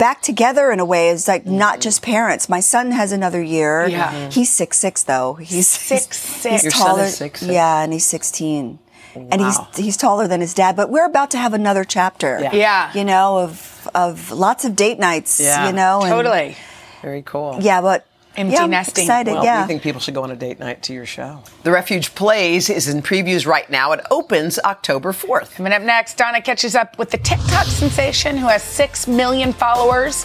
[0.00, 1.10] back together in a way.
[1.10, 2.48] is like not just parents.
[2.48, 3.86] My son has another year.
[3.86, 4.10] Yeah.
[4.12, 4.32] Mhm.
[4.32, 5.34] he's six six though.
[5.34, 6.42] He's Six, six.
[6.54, 7.04] He's Your son taller.
[7.04, 7.52] is six, six?
[7.52, 8.80] Yeah, and he's sixteen.
[9.14, 12.38] And he's he's taller than his dad, but we're about to have another chapter.
[12.40, 12.54] Yeah.
[12.54, 12.90] Yeah.
[12.94, 15.38] you know of of lots of date nights.
[15.40, 15.66] Yeah.
[15.66, 16.56] you know, and- Totally.
[17.02, 17.56] Very cool.
[17.60, 18.04] yeah, but
[18.36, 19.04] Empty yeah, I'm nesting.
[19.04, 19.62] Excited, Well, yeah.
[19.62, 21.42] we think people should go on a date night to your show.
[21.64, 23.90] The Refuge Plays is in previews right now.
[23.92, 25.54] It opens October 4th.
[25.56, 30.24] Coming up next, Donna catches up with the TikTok sensation who has 6 million followers.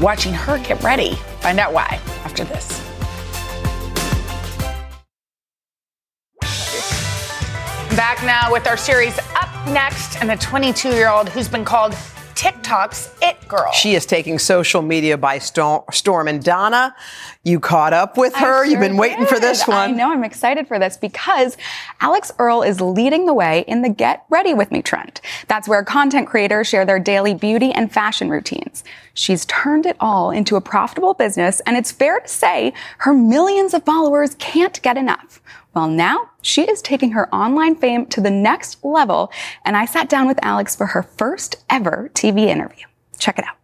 [0.00, 1.14] Watching her get ready.
[1.40, 2.82] Find out why after this.
[7.96, 11.94] Back now with our series Up Next and the 22 year old who's been called
[12.36, 13.72] TikTok's It Girl.
[13.72, 15.84] She is taking social media by storm.
[15.90, 16.28] storm.
[16.28, 16.94] And Donna,
[17.44, 18.64] you caught up with her.
[18.66, 19.90] You've been waiting for this one.
[19.90, 21.56] I know I'm excited for this because
[22.00, 25.20] Alix Earle is leading the way in the Get Ready With Me trend.
[25.48, 28.84] That's where content creators share their daily beauty and fashion routines.
[29.14, 33.72] She's turned it all into a profitable business, and it's fair to say her millions
[33.72, 35.40] of followers can't get enough.
[35.76, 39.30] Well, now she is taking her online fame to the next level,
[39.62, 42.86] and I sat down with Alix for her first ever TV interview.
[43.18, 43.56] Check it out.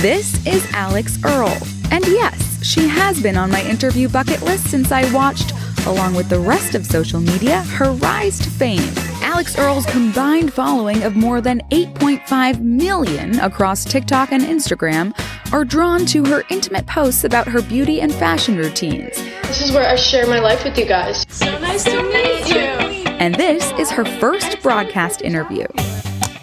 [0.00, 1.58] This is Alix Earle.
[1.90, 5.52] And yes, she has been on my interview bucket list since I watched,
[5.86, 9.11] along with the rest of social media, her rise to fame.
[9.22, 15.14] Alix Earle's combined following of more than 8.5 million across TikTok and Instagram
[15.52, 19.16] are drawn to her intimate posts about her beauty and fashion routines.
[19.42, 21.24] This is where I share my life with you guys.
[21.28, 23.08] So nice to meet you.
[23.12, 25.66] And this is her first broadcast interview.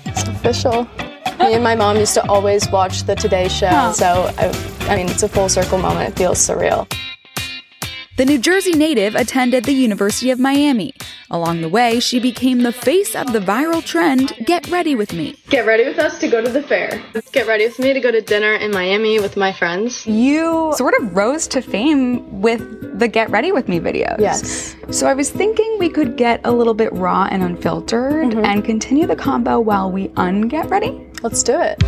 [0.05, 0.87] It's official.
[1.39, 5.09] Me and my mom used to always watch the Today Show, so I, I mean,
[5.09, 6.09] it's a full circle moment.
[6.09, 6.87] It feels surreal.
[8.19, 10.93] The New Jersey native attended the University of Miami.
[11.31, 15.37] Along the way, she became the face of the viral trend Get Ready With Me.
[15.47, 17.01] Get ready with us to go to the fair.
[17.31, 20.05] Get ready with me to go to dinner in Miami with my friends.
[20.05, 24.19] You sort of rose to fame with the Get Ready With Me videos.
[24.19, 24.75] Yes.
[24.91, 28.43] So I was thinking we could get a little bit raw and unfiltered mm-hmm.
[28.43, 31.07] and continue the combo while we unget ready.
[31.23, 31.81] Let's do it.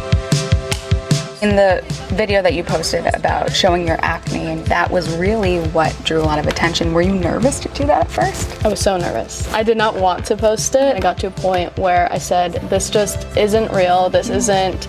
[1.42, 6.22] In the video that you posted about showing your acne, that was really what drew
[6.22, 6.94] a lot of attention.
[6.94, 8.64] Were you nervous to do that at first?
[8.64, 9.52] I was so nervous.
[9.52, 10.96] I did not want to post it.
[10.96, 14.08] I got to a point where I said, this just isn't real.
[14.08, 14.88] This isn't.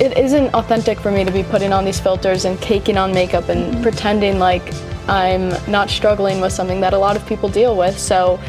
[0.00, 3.50] It isn't authentic for me to be putting on these filters and caking on makeup
[3.50, 4.72] and pretending like
[5.08, 7.98] I'm not struggling with something that a lot of people deal with.
[7.98, 8.40] So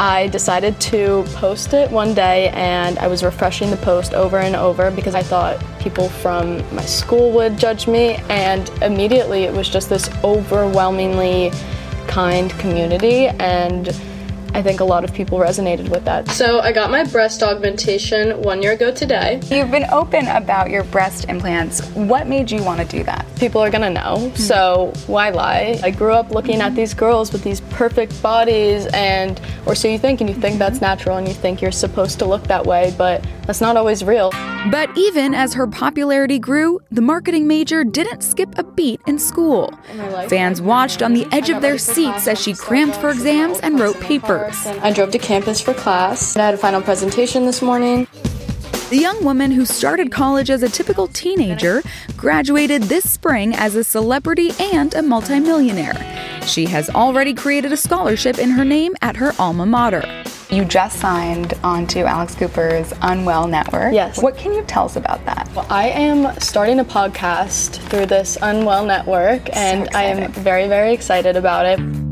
[0.00, 4.56] I decided to post it one day and I was refreshing the post over and
[4.56, 8.14] over because I thought people from my school would judge me.
[8.30, 11.50] And immediately it was just this overwhelmingly
[12.06, 13.26] kind community.
[13.26, 13.88] And
[14.52, 16.28] I think a lot of people resonated with that.
[16.28, 19.40] So I got my breast augmentation one year ago today.
[19.50, 21.86] You've been open about your breast implants.
[21.90, 23.26] What made you want to do that?
[23.36, 24.36] People are gonna know, hmm.
[24.36, 25.78] so why lie?
[25.82, 29.98] I grew up looking at these girls with these perfect bodies, and or so you
[29.98, 30.84] think, and you think that's mm-hmm.
[30.84, 34.30] natural, and you think you're supposed to look that way, but that's not always real.
[34.70, 39.72] But even as her popularity grew, the marketing major didn't skip a beat in school.
[40.28, 43.98] Fans watched on the edge of their seats as she crammed for exams and wrote
[44.00, 44.39] papers.
[44.48, 44.82] Scoopers.
[44.82, 46.36] I drove to campus for class.
[46.36, 48.06] I had a final presentation this morning.
[48.90, 51.80] The young woman who started college as a typical teenager
[52.16, 55.94] graduated this spring as a celebrity and a multimillionaire.
[56.44, 60.02] She has already created a scholarship in her name at her alma mater.
[60.50, 63.94] You just signed onto Alex Cooper's Unwell Network.
[63.94, 64.20] Yes.
[64.20, 65.48] What can you tell us about that?
[65.54, 70.92] Well, I am starting a podcast through this Unwell Network, and I am very, very
[70.92, 72.09] excited about it.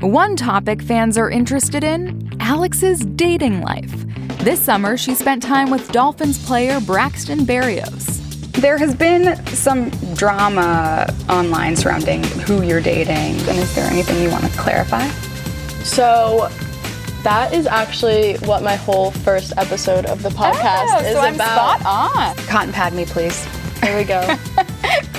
[0.00, 3.90] One topic fans are interested in Alix's dating life.
[4.38, 8.16] This summer, she spent time with Dolphins player Braxton Berrios.
[8.52, 13.36] There has been some drama online surrounding who you're dating.
[13.48, 15.06] And is there anything you want to clarify?
[15.82, 16.48] So,
[17.24, 21.34] that is actually what my whole first episode of the podcast Oh, is so I'm
[21.34, 21.80] about.
[21.80, 22.36] spot on.
[22.46, 23.44] Cotton pad me, please.
[23.82, 24.22] Here we go.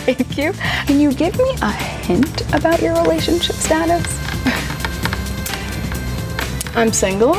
[0.06, 0.54] Thank you.
[0.88, 4.06] Can you give me a hint about your relationship status?
[6.76, 7.34] I'm single,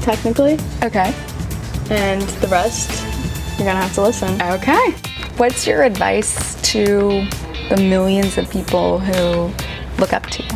[0.00, 0.58] technically.
[0.82, 1.14] Okay.
[1.90, 2.90] And the rest,
[3.58, 4.40] you're gonna have to listen.
[4.42, 4.92] Okay.
[5.36, 7.26] What's your advice to
[7.68, 9.52] the millions of people who
[10.00, 10.48] look up to you?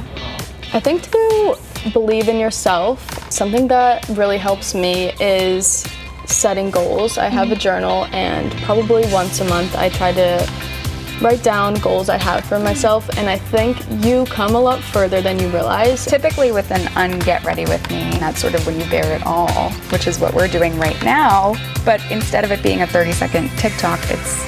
[0.73, 1.59] I think to
[1.93, 5.87] believe in yourself, something that really helps me is
[6.27, 7.19] setting goals.
[7.19, 7.61] I have a mm-hmm.
[7.61, 10.49] journal, and probably once a month, I try to
[11.21, 15.21] write down goals I have for myself, and I think you come a lot further
[15.21, 16.05] than you realize.
[16.05, 19.71] Typically, with an unget ready with me, that's sort of when you bear it all,
[19.91, 21.55] which is what we're doing right now.
[21.85, 24.45] But instead of it being a 30 second TikTok, it's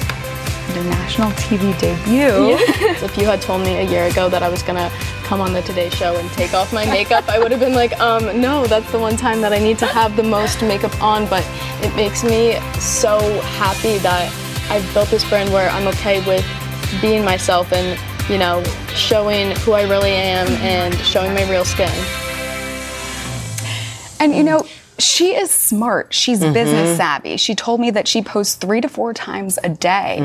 [0.73, 2.57] the national TV debut.
[3.05, 4.89] if you had told me a year ago that I was gonna
[5.23, 7.99] come on the Today Show and take off my makeup, I would have been like,
[7.99, 11.27] um, no, that's the one time that I need to have the most makeup on.
[11.27, 11.45] But
[11.81, 14.33] it makes me so happy that
[14.69, 16.45] I've built this brand where I'm okay with
[17.01, 18.63] being myself and, you know,
[18.95, 21.91] showing who I really am and showing my real skin.
[24.19, 24.65] And you know,
[24.99, 26.13] she is smart.
[26.13, 27.37] She's business savvy.
[27.37, 30.19] She told me that she posts three to four times a day.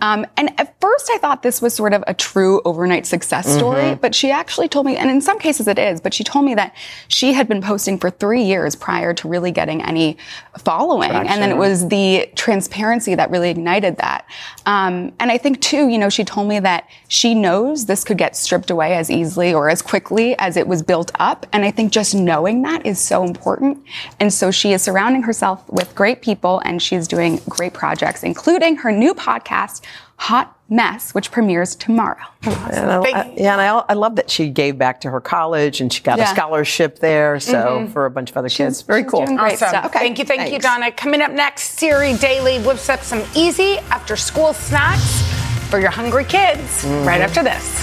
[0.00, 3.94] Um, and at first, I thought this was sort of a true overnight success story,
[4.00, 6.54] but she actually told me, and in some cases it is, but she told me
[6.54, 6.74] that
[7.08, 10.16] she had been posting for three years prior to really getting any
[10.58, 11.10] following.
[11.10, 14.26] And then it was the transparency that really ignited that.
[14.66, 18.18] Um, and I think too, you know, she told me that she knows this could
[18.18, 21.46] get stripped away as easily or as quickly as it was built up.
[21.52, 23.82] And I think just knowing that is so important.
[24.22, 28.76] And so she is surrounding herself with great people and she's doing great projects, including
[28.76, 29.80] her new podcast,
[30.14, 32.24] Hot Mess, which premieres tomorrow.
[32.44, 35.80] And I, I- yeah, and I, I love that she gave back to her college
[35.80, 36.30] and she got Yeah.
[36.30, 37.40] a scholarship there.
[37.40, 37.92] So mm-hmm.
[37.92, 39.22] for a bunch of other kids, very cool.
[39.22, 39.86] Awesome.
[39.86, 39.98] Okay.
[39.98, 40.92] Thank you, thank you, Donna.
[40.92, 45.20] Coming up next, Siri Daly whips up some easy after school snacks
[45.68, 47.22] for your hungry kids right mm-hmm.
[47.22, 47.82] after this.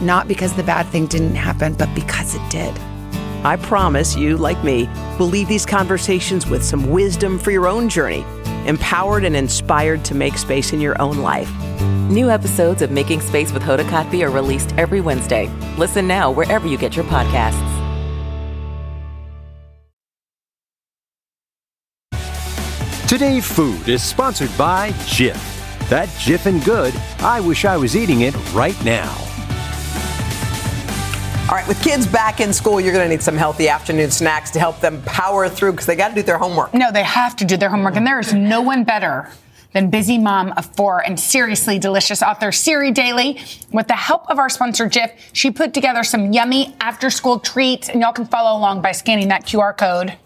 [0.00, 2.76] not because the bad thing didn't happen, but because it did.
[3.44, 7.88] I promise you, like me, will leave these conversations with some wisdom for your own
[7.88, 8.24] journey,
[8.66, 11.50] empowered and inspired to make space in your own life.
[12.10, 15.48] New episodes of Making Space with Hoda Kotb are released every Wednesday.
[15.78, 17.66] Listen now wherever you get your podcasts.
[23.08, 25.38] Today Food is sponsored by Jif.
[25.88, 29.29] That Jif and good, I wish I was eating it right now.
[31.50, 34.52] All right, with kids back in school, you're going to need some healthy afternoon snacks
[34.52, 36.72] to help them power through because they got to do their homework.
[36.72, 39.28] No, they have to do their homework, and there is no one better
[39.72, 43.40] than busy mom of four and seriously delicious author Siri Daly.
[43.72, 47.88] With the help of our sponsor Jif, she put together some yummy after school treats,
[47.88, 50.16] and y'all can follow along by scanning that QR code.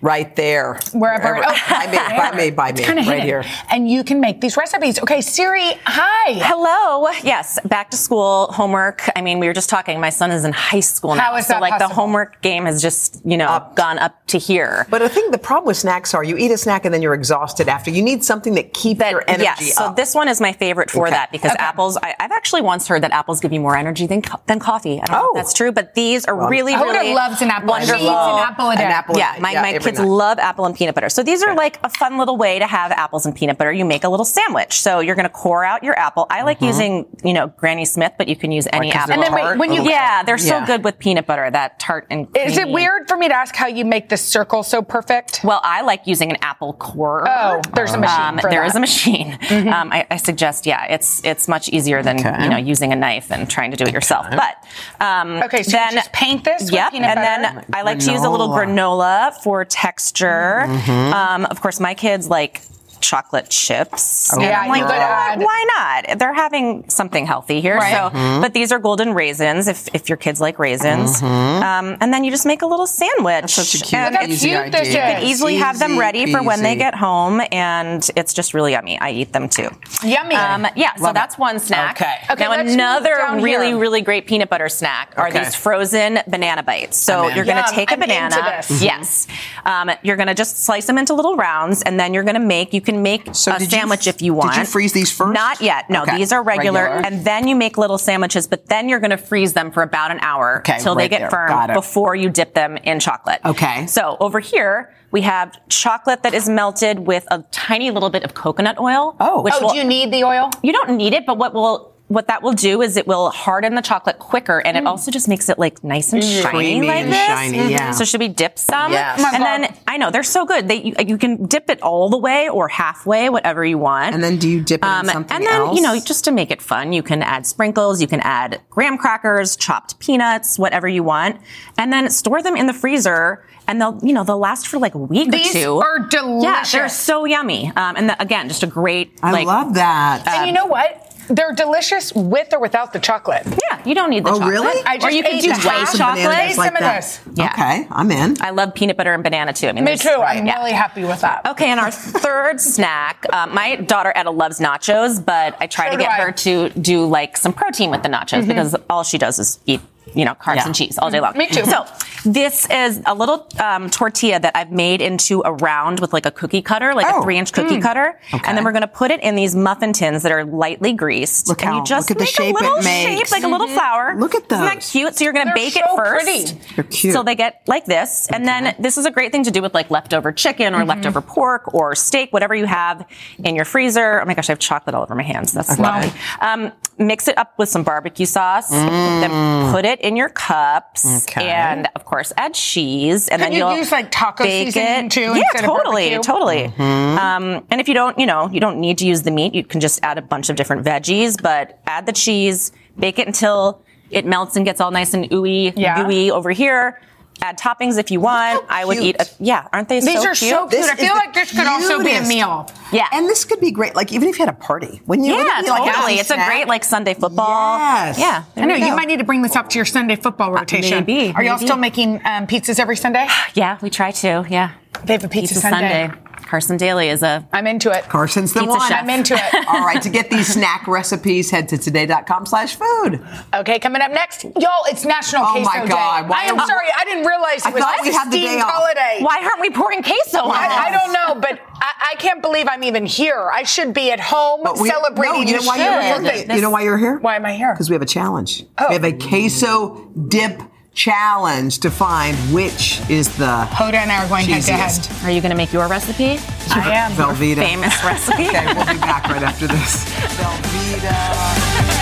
[0.00, 0.80] Right there.
[0.92, 1.34] Wherever.
[1.34, 3.44] Wherever- oh, by me, by me, by me, Kind of right here.
[3.70, 4.98] And you can make these recipes.
[5.00, 6.32] Okay, Siri, hi.
[6.34, 7.08] Hello.
[7.22, 9.02] Yes, back to school homework.
[9.14, 10.00] I mean, we were just talking.
[10.00, 12.64] My son is in high school now, How is so that like the homework game
[12.64, 14.86] has just you know gone up to here.
[14.90, 17.14] But I think the problem with snacks are you eat a snack and then you're
[17.14, 17.90] exhausted after.
[17.90, 21.06] You need something that keeps your energy yes, so this one is my favorite for
[21.06, 21.10] Okay.
[21.16, 21.96] that because apples.
[22.02, 25.00] I, I've actually once heard that apples give you more energy than than coffee.
[25.00, 25.32] I don't know if oh.
[25.34, 27.68] that's true, but these are Well, really Hoda really loves an apple.
[27.68, 27.96] She Wonderful.
[27.96, 28.84] eats an apple a day.
[28.84, 29.40] An apple a yeah, day.
[29.40, 31.08] my, Yeah, my every kids love apple and peanut butter.
[31.08, 33.72] So these are like a fun little way to have apples and peanut butter.
[33.72, 34.80] You make a little sandwich.
[34.80, 36.26] So you're going to core out your apple.
[36.30, 36.66] I like Mhm.
[36.66, 39.14] using you know Granny Smith, but you can use any Like, apple.
[39.14, 39.58] And then tart?
[39.58, 41.50] when you- yeah, they're so good with peanut butter.
[41.50, 44.62] That tart and Is it weird for me to ask how you make this circle
[44.62, 45.40] so perfect?
[45.44, 47.24] Well, I like using an apple core.
[47.28, 49.38] Oh, there's a machine Um, for there is a machine.
[49.50, 52.42] Um, I, I suggest, yeah, it's it's much easier than Okay.
[52.44, 54.26] you know using a knife and trying to do it yourself.
[54.30, 54.56] But
[55.04, 57.20] um, Okay, so then just paint this with Yep, and butter?
[57.20, 60.64] then I like to use a little granola for texture.
[60.66, 61.12] Mhm.
[61.12, 62.62] Um, of course, my kids like
[63.00, 64.32] chocolate chips.
[64.34, 66.18] Oh, Yeah, I'm like, you know why not?
[66.18, 67.76] They're having something healthy here.
[67.76, 67.92] Right.
[67.92, 68.40] So, Mhm.
[68.42, 71.20] but these are golden raisins if, if your kids like raisins.
[71.20, 71.62] Mhm.
[71.62, 73.42] Um, and then you just make a little sandwich.
[73.42, 75.08] That's such a cute, And Look how easy cute idea.
[75.08, 78.54] you could easily have them Easy ready for when they get home, and it's just
[78.54, 78.98] really yummy.
[79.00, 79.68] I eat them too.
[80.02, 80.34] Yummy.
[80.34, 81.40] Um, yeah, so that's it.
[81.40, 82.00] one snack.
[82.00, 82.14] Okay.
[82.30, 83.78] Okay, now another really, here.
[83.78, 85.44] really great peanut butter snack are Okay.
[85.44, 86.96] these frozen banana bites.
[86.96, 88.62] So I'm you're going to take a I'm into banana.
[88.68, 88.82] this.
[88.82, 89.26] Yes.
[89.64, 92.40] Um, you're going to just slice them into little rounds, and then you're going to
[92.40, 92.72] make.
[92.72, 94.52] You can make So a did you- sandwich if you want.
[94.54, 95.32] Did you freeze these first?
[95.32, 95.88] Not yet.
[95.90, 96.16] No, Okay.
[96.16, 97.06] these are regular, Regular.
[97.06, 98.46] and then you make little sandwiches.
[98.46, 101.20] But then you're going to freeze them for about an hour Okay, till they get
[101.20, 101.30] there.
[101.30, 103.40] firm before you dip them in chocolate.
[103.44, 103.86] Okay.
[103.86, 108.34] So over here we have chocolate that is melted with a tiny little bit of
[108.34, 109.16] coconut oil.
[109.18, 109.42] Oh.
[109.42, 110.50] which oh, will, do you need the oil?
[110.62, 113.76] you don't need it, but what will what that will do is it will harden
[113.76, 116.96] the chocolate quicker, and it also just makes it like nice and shiny Creamy like
[117.04, 117.26] and this.
[117.26, 117.92] shiny, yeah.
[117.92, 118.90] So should we dip some?
[118.90, 119.20] Yes.
[119.22, 119.44] And God.
[119.44, 120.66] then I know they're so good.
[120.66, 124.12] They you, you can dip it all the way or halfway, whatever you want.
[124.14, 125.76] And then do you dip it in something Um, and then else?
[125.76, 128.98] you know just to make it fun, you can add sprinkles, you can add graham
[128.98, 131.40] crackers, chopped peanuts, whatever you want,
[131.78, 133.46] and then store them in the freezer.
[133.68, 135.78] And they'll, you know, they'll last for like a week These or two.
[135.78, 136.72] are Yeah, delicious.
[136.72, 137.68] they're so yummy.
[137.76, 139.16] Um, and the, again, just a great.
[139.22, 140.26] I like, love that.
[140.26, 141.09] and you know what?
[141.28, 143.46] They're delicious with or without the chocolate.
[143.46, 144.50] Yeah, you don't need the Oh, chocolate.
[144.50, 144.82] really?
[144.84, 145.64] I or you can do that.
[145.64, 146.24] white chocolate.
[146.24, 146.96] bananas like some of that.
[147.02, 147.20] this.
[147.34, 147.50] Yeah.
[147.52, 148.36] Okay, I'm in.
[148.40, 149.68] I love peanut butter and banana too.
[149.68, 150.20] I mean, Me there's- too.
[150.22, 150.58] I'm yeah.
[150.58, 151.46] really happy with that.
[151.46, 151.90] Okay, and our
[152.24, 156.22] third snack, um, my daughter Etta loves nachos, but I try So to get Mm-hmm.
[156.22, 159.80] her to do like some protein with the nachos because all she does is eat,
[160.14, 160.66] you know, carbs Yeah.
[160.66, 161.36] and cheese all day long.
[161.36, 161.64] Me too.
[161.64, 161.86] So
[162.24, 166.30] this is a little um, tortilla that I've made into a round with like a
[166.30, 167.20] cookie cutter, like Oh.
[167.20, 167.82] a three-inch cookie Mm.
[167.82, 168.42] cutter, Okay.
[168.46, 171.48] and then we're going to put it in these muffin tins that are lightly greased.
[171.48, 173.42] Look and how- you just look at the make shape a it little shape, like
[173.44, 174.14] a little flower.
[174.18, 175.16] Look at Isn't that cute?
[175.16, 176.24] So you're going to bake so it first.
[176.24, 176.60] pretty.
[176.74, 177.12] They're cute.
[177.14, 178.28] So they get like this.
[178.32, 181.20] And then this is a great thing to do with like leftover chicken or leftover
[181.20, 183.06] pork or steak, whatever you have
[183.44, 184.20] in your freezer.
[184.20, 185.52] Oh my gosh, I have chocolate all over my hands.
[185.52, 186.12] That's lovely.
[186.40, 188.70] Um, mix it up with some barbecue sauce.
[188.70, 191.28] Then put it in your cups.
[191.28, 191.48] Okay.
[191.48, 193.28] And of course, add cheese.
[193.28, 195.12] And Could then you will use, like, taco bake seasoning, it.
[195.12, 196.72] too, Yeah, instead of totally, totally.
[196.76, 197.18] Mm-hmm.
[197.18, 199.54] Um, and if you don't, you know, you don't need to use the meat.
[199.54, 203.26] You can just add a bunch of different veggies, but add the cheese, bake it
[203.26, 206.02] until it melts and gets all nice and ooey, Yeah.
[206.02, 207.00] gooey over here.
[207.42, 208.64] Add toppings if you want.
[208.68, 210.50] I would eat a, yeah, aren't they These so are cute?
[210.50, 210.84] so cute.
[210.84, 212.70] I feel like this could also be a meal.
[212.92, 213.06] Yeah.
[213.12, 215.00] And this could be great, like even if you had a party.
[215.06, 215.34] Wouldn't you?
[215.34, 216.12] yeah, wouldn't it like an totally.
[216.14, 216.48] easy It's a snack?
[216.48, 217.78] great like Sunday football.
[217.78, 218.18] Yes.
[218.18, 218.44] Yeah.
[218.56, 221.04] I know there you might need to bring this up to your Sunday football rotation.
[221.06, 223.26] maybe, Are y'all still making um, pizzas every Sunday?
[223.54, 224.46] Yeah, we try to.
[224.48, 224.72] Yeah.
[225.04, 226.10] They have a pizza, Sunday.
[226.50, 228.02] Carson Daly is a I'm into it.
[228.08, 228.88] Carson's the Pizza one.
[228.88, 229.02] chef.
[229.04, 229.54] I'm into it.
[229.68, 233.24] All right, to get these snack recipes, head to today.com slash food.
[233.54, 235.88] Okay, coming up next, y'all, it's National Oh Queso my Day.
[235.92, 238.26] God, why I am we- sorry, I didn't realize I it was thought we had
[238.32, 238.70] the day steamed off.
[238.72, 239.18] holiday.
[239.20, 242.66] Why aren't we pouring queso on I, I don't know, but I, I can't believe
[242.68, 243.48] I'm even here.
[243.54, 246.56] I should be at home we- celebrating no, you know the why you're here?
[246.56, 247.18] You know why you're here?
[247.20, 247.72] Why am I here?
[247.72, 248.64] Because we have a challenge.
[248.76, 248.86] Oh.
[248.88, 250.60] We have a queso dip
[250.94, 255.24] challenge to find which is the Hoda and I are going head to head.
[255.24, 256.38] Are you going to make your recipe?
[256.70, 257.12] I am.
[257.12, 257.56] Velveeta.
[257.56, 258.48] Famous recipe?
[258.48, 260.04] Okay, we'll be back right after this.
[260.38, 262.00] Velveeta.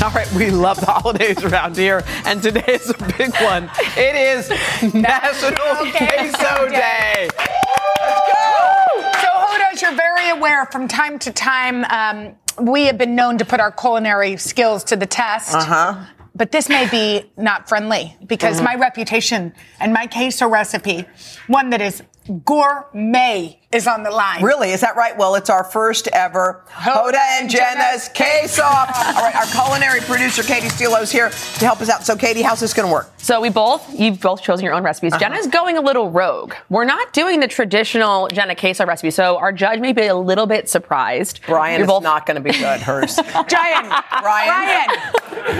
[0.00, 3.68] All right, we love the holidays around here, and today is a big one.
[3.96, 4.48] It is
[4.94, 5.52] National
[5.90, 7.28] Queso Day.
[7.36, 9.10] Let's go!
[9.20, 13.44] So, Hoda, you're very aware, from time to time, um, we have been known to
[13.44, 15.54] put our culinary skills to the test.
[15.54, 16.04] Uh huh.
[16.34, 18.64] But this may be not friendly because Mhm.
[18.64, 21.04] my reputation and my queso recipe,
[21.48, 22.02] one that is
[22.44, 24.42] gourmet is on the line.
[24.42, 24.70] Really?
[24.70, 25.16] Is that right?
[25.16, 28.88] Well, it's our first ever Hoda and Jenna's Queso Off.
[29.14, 32.04] All right, our culinary producer, Katie Stilo, is here to help us out.
[32.06, 33.10] So, Katie, how's this going to work?
[33.18, 35.12] So we both, you've both chosen your own recipes.
[35.12, 35.20] Uh-huh.
[35.20, 36.54] Jenna's going a little rogue.
[36.70, 40.46] We're not doing the traditional Jenna queso recipe, so our judge may be a little
[40.46, 41.40] bit surprised.
[41.46, 42.80] Brian You're is both not going to be good.
[42.80, 43.16] Hers.
[43.32, 44.86] Brian, Brian.
[44.86, 45.12] Brian,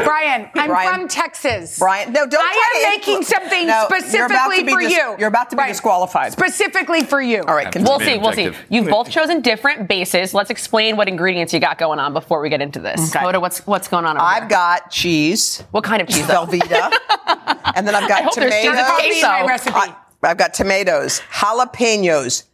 [0.04, 0.94] Brian, I'm Brian.
[1.00, 1.78] from Texas.
[1.78, 4.72] Brian, no, don't I try am to making influ- something No, you're about to specifically
[4.72, 5.16] for dis- you.
[5.18, 5.68] You're about to be Right.
[5.68, 6.32] disqualified.
[6.32, 7.42] Specifically for you.
[7.46, 8.18] All right, We'll see.
[8.18, 8.50] We'll see.
[8.68, 10.34] You've both chosen different bases.
[10.34, 13.14] Let's explain what ingredients you got going on before we get into this.
[13.14, 13.24] Okay.
[13.24, 14.16] Hoda, what's what's going on?
[14.16, 15.62] Over I've got cheese.
[15.70, 16.26] What kind of cheese?
[16.26, 16.92] Velveeta.
[17.74, 19.16] and then I've I got hope there's cheese tomatoes.
[19.16, 19.22] in.
[19.22, 19.74] My recipe.
[19.76, 22.44] I, I've got tomatoes, jalapenos.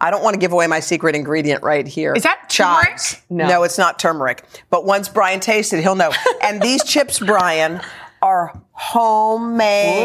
[0.00, 2.12] I don't want to give away my secret ingredient right here.
[2.14, 3.22] Is that chives?
[3.28, 3.48] turmeric?
[3.48, 3.62] No.
[3.62, 4.44] it's not turmeric.
[4.68, 6.12] But once Brian tastes it, he'll know.
[6.42, 7.80] and these chips, Brian,
[8.20, 10.04] are homemade.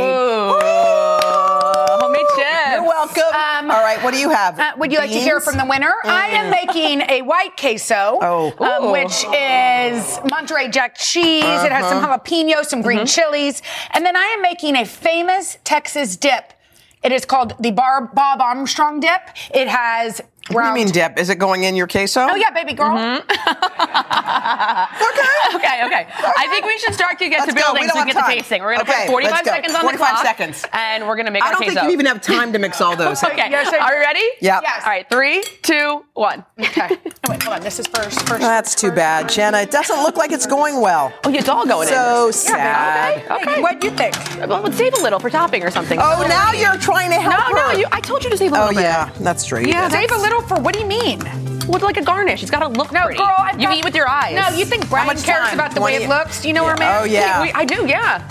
[2.01, 2.71] Homemade chips.
[2.71, 3.21] You're welcome.
[3.33, 4.57] Um, All right, what do you have?
[4.59, 5.93] Uh, would you like to hear from the winner?
[6.05, 8.53] I am making a white queso, Oh.
[8.59, 11.43] um, which is Monterey Jack cheese.
[11.43, 12.17] It has some Uh-huh.
[12.17, 13.05] jalapeno, some green Mm-hmm.
[13.05, 13.61] chilies,
[13.91, 16.53] and then I am making a famous Texas dip.
[17.03, 19.21] It is called the Bar- Bob Armstrong dip.
[19.53, 21.19] It has What do you mean dip?
[21.19, 22.21] Is it going in your queso?
[22.29, 22.89] Oh yeah, baby girl.
[22.89, 23.21] Mm-hmm.
[25.55, 26.07] okay, okay.
[26.37, 27.65] I think we should start to get Let's to go.
[27.67, 28.37] building We so don't we get have the time.
[28.39, 28.61] tasting.
[28.63, 29.51] We're gonna Okay, put 45 go.
[29.51, 29.99] seconds on the clock.
[29.99, 30.25] 45 clock.
[30.25, 30.65] seconds.
[30.73, 31.73] And we're gonna make I our don't queso.
[31.75, 33.23] think you even have time to mix all those.
[33.23, 33.49] Okay.
[33.49, 34.23] Yes, I- Are you ready?
[34.41, 34.61] Yep.
[34.63, 34.83] Yes.
[34.83, 35.07] All right.
[35.09, 36.43] Three, two, one.
[36.59, 36.87] Okay.
[36.91, 36.97] Oh,
[37.29, 37.61] wait, hold on.
[37.61, 38.19] This is first.
[38.27, 38.41] First.
[38.41, 39.59] That's too bad, Jenna.
[39.59, 41.13] It doesn't look like it's going well.
[41.23, 42.33] Oh, it's all going so in.
[42.33, 43.23] So sad.
[43.25, 43.33] Okay.
[43.51, 43.61] Okay.
[43.61, 44.15] What do you think?
[44.49, 45.99] Well, let's save a little for topping or something.
[46.01, 47.79] Oh, now you're trying to help No, no.
[47.81, 47.87] her.
[47.91, 48.81] I told you to save a Oh little bit.
[48.83, 49.61] yeah, that's true.
[49.61, 49.87] Yeah.
[49.89, 51.19] Save a little for what do you mean?
[51.67, 52.41] With like a garnish.
[52.41, 53.17] It's got to look No, pretty.
[53.17, 53.33] girl.
[53.37, 54.35] I've you got- eat with your eyes.
[54.35, 55.53] No, you think Brian cares time?
[55.55, 56.41] about the way it looks?
[56.41, 57.01] Do you know where I'm at?
[57.01, 57.41] Oh yeah.
[57.41, 57.85] Wait, I do.
[57.87, 58.25] Yeah.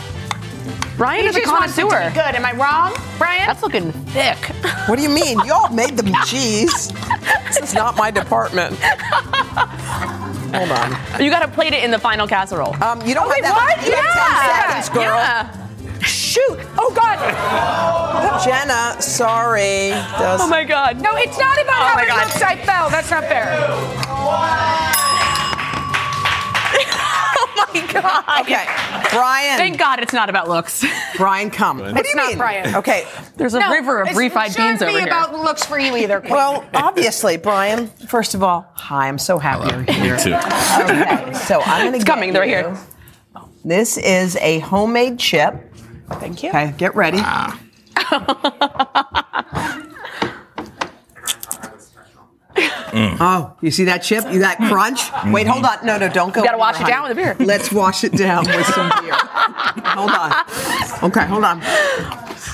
[0.96, 2.10] Brian He is a just wants it to connoisseur.
[2.10, 2.34] be good.
[2.34, 3.46] Am I wrong, Brian?
[3.46, 4.36] That's looking thick.
[4.86, 5.38] What do you mean?
[5.46, 6.88] Y'all made the cheese.
[7.46, 8.76] this is not my department.
[10.52, 11.22] Hold on.
[11.22, 12.74] You got to plate it in the final casserole.
[12.82, 13.78] Um, you don't wait, have that.
[13.78, 13.86] what?
[13.86, 14.72] You have Yeah.
[14.74, 15.04] 10 seconds, girl.
[15.16, 15.59] Yeah.
[16.02, 16.58] Shoot!
[16.78, 17.18] Oh God!
[18.44, 19.90] Jenna, sorry.
[19.90, 21.00] Does- Oh my God.
[21.00, 22.26] No, it's not about Oh how my it God.
[22.26, 22.42] looks.
[22.42, 22.88] I fell.
[22.90, 23.46] That's not fair.
[27.42, 28.40] Oh my God.
[28.42, 28.64] Okay,
[29.10, 29.56] Brian.
[29.56, 30.84] Thank God it's not about looks.
[31.16, 31.78] Brian, come.
[31.78, 32.38] What do It's you not mean?
[32.38, 32.74] Brian.
[32.76, 33.06] Okay.
[33.36, 35.06] There's a No, river of it's- refried it beans shouldn't over be here.
[35.06, 36.20] about looks for you either.
[36.20, 36.32] Queen.
[36.32, 37.86] Well, obviously, Brian.
[38.08, 39.08] First of all, hi.
[39.08, 40.16] I'm so happy you're here.
[40.16, 40.34] Me too.
[40.34, 41.96] Okay, so I'm going to.
[41.96, 42.32] It's coming.
[42.32, 42.76] They're here.
[43.64, 45.69] This is a homemade chip.
[46.14, 46.48] Thank you.
[46.50, 47.20] Okay, get ready.
[52.90, 53.16] Mm.
[53.20, 54.24] Oh, you see that chip?
[54.32, 55.00] You that crunch?
[55.02, 55.32] Mm-hmm.
[55.32, 55.86] Wait, hold on.
[55.86, 56.40] No, no, don't go.
[56.40, 57.36] You gotta wash it down with a beer.
[57.38, 59.12] Let's wash it down with some beer.
[59.14, 60.32] hold on.
[61.04, 61.60] Okay, hold on.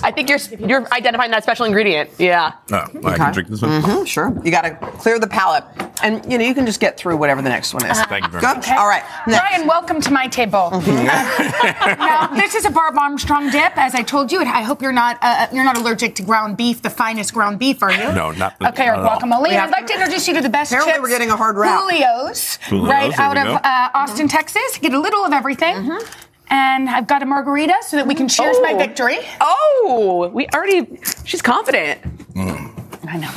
[0.02, 2.10] I think you're you're identifying that special ingredient.
[2.18, 2.52] Yeah.
[2.72, 3.82] Oh, I can drink this one.
[3.82, 4.32] hmm sure.
[4.44, 5.64] You got to clear the palate,
[6.02, 8.00] and you know you can just get through whatever the next one is.
[8.02, 8.56] Thank you very Good.
[8.56, 8.68] much.
[8.70, 9.02] All right.
[9.26, 9.40] Next.
[9.40, 10.70] Brian, welcome to my table.
[10.86, 13.76] now, this is a Bob Armstrong dip.
[13.76, 16.82] As I told you, I hope you're not uh, you're not allergic to ground beef,
[16.82, 18.12] the finest ground beef, are you?
[18.12, 19.20] No, not the- Okay, not or at all.
[19.20, 19.42] guacamole.
[19.48, 21.02] We have I'd like to introduce you to the best Apparently chips.
[21.02, 21.80] we're getting a hard route.
[21.90, 23.54] Julio's, Julio's, right there out we of go.
[23.68, 24.78] uh, Austin, Texas.
[24.78, 25.98] Get a little of everything.
[26.48, 28.78] And I've got a margarita so that we can cheers my Oh.
[28.78, 29.18] victory.
[29.40, 30.98] Oh, we already.
[31.24, 32.00] She's confident.
[32.36, 33.30] I know.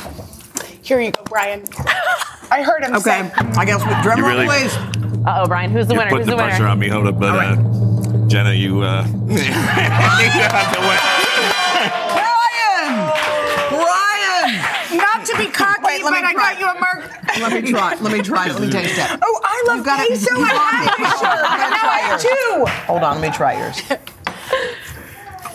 [0.82, 1.64] Here you go, Brian.
[2.52, 3.02] I heard him Okay.
[3.28, 3.30] say.
[3.56, 4.74] I guess with drum You roll, really- please.
[5.26, 5.70] Uh oh, Brian.
[5.70, 6.10] Who's the You're winner?
[6.10, 7.56] putting Who's the the pressure on me, hold up, but uh,
[8.26, 10.98] Jenna, you uh, you have to win.
[12.16, 12.94] Brian.
[13.70, 14.96] Brian.
[14.96, 15.69] Not to be cocky,
[16.04, 16.52] Wait, let but me I try.
[16.54, 17.10] got you a marg.
[17.40, 17.94] Let me try.
[17.94, 18.46] Let me try.
[18.48, 19.18] Let me taste it.
[19.22, 20.06] Oh, I love You've got it.
[20.08, 20.34] queso.
[20.36, 21.18] I have it.
[21.18, 22.32] Sure, I'm gonna Now try I have yours.
[22.32, 22.64] two.
[22.86, 23.20] Hold on.
[23.20, 23.82] Let me try yours.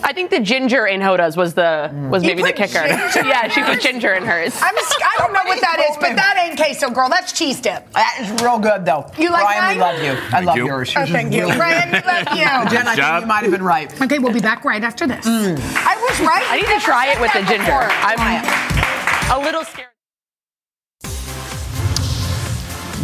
[0.04, 2.86] I think the ginger in Hoda's was the was maybe the kicker.
[2.86, 4.54] yeah, she put ginger in hers.
[4.62, 7.10] I'm, s- I don't know what that is, but that ain't queso, girl.
[7.10, 7.92] That's cheese dip.
[7.94, 9.10] That is real good, though.
[9.18, 10.16] You like Brian, we love you.
[10.32, 10.68] I love you.
[10.68, 10.94] yours.
[10.96, 11.46] Oh, thank you.
[11.46, 12.70] really Brian, we love you.
[12.70, 14.02] Jen, I think you might have been right.
[14.04, 15.26] Okay, we'll be back right after this.
[15.26, 16.46] I was right.
[16.52, 17.72] I need to try it with the ginger.
[17.74, 19.90] I'm a little scared.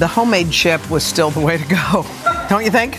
[0.02, 2.06] The homemade chip was still the way to go.
[2.50, 2.96] Don't you think?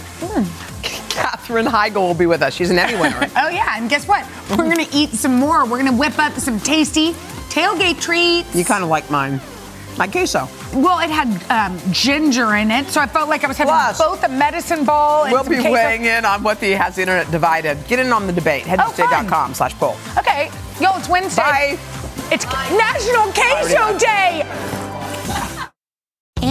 [1.11, 2.55] Katherine Heigl will be with us.
[2.55, 3.19] She's an Emmy winner.
[3.37, 4.25] Oh yeah, and guess what?
[4.51, 5.67] We're gonna eat some more.
[5.67, 7.11] We're gonna whip up some tasty
[7.51, 8.55] tailgate treats.
[8.55, 9.41] you kind of like mine.
[9.99, 10.49] Like queso.
[10.75, 13.99] Well, it had um, ginger in it, so I felt like I was having Plus,
[13.99, 15.73] both a medicine ball and We'll be queso.
[15.73, 17.85] weighing in on what the has the internet divided.
[17.89, 18.63] Get in on the debate.
[18.63, 19.09] Head to Oh, fun.
[19.09, 19.97] stay.com slash poll.
[20.17, 20.51] Okay,
[20.81, 21.43] yo, it's Wednesday.
[21.43, 21.79] Bye.
[22.31, 24.92] It's National Queso Day.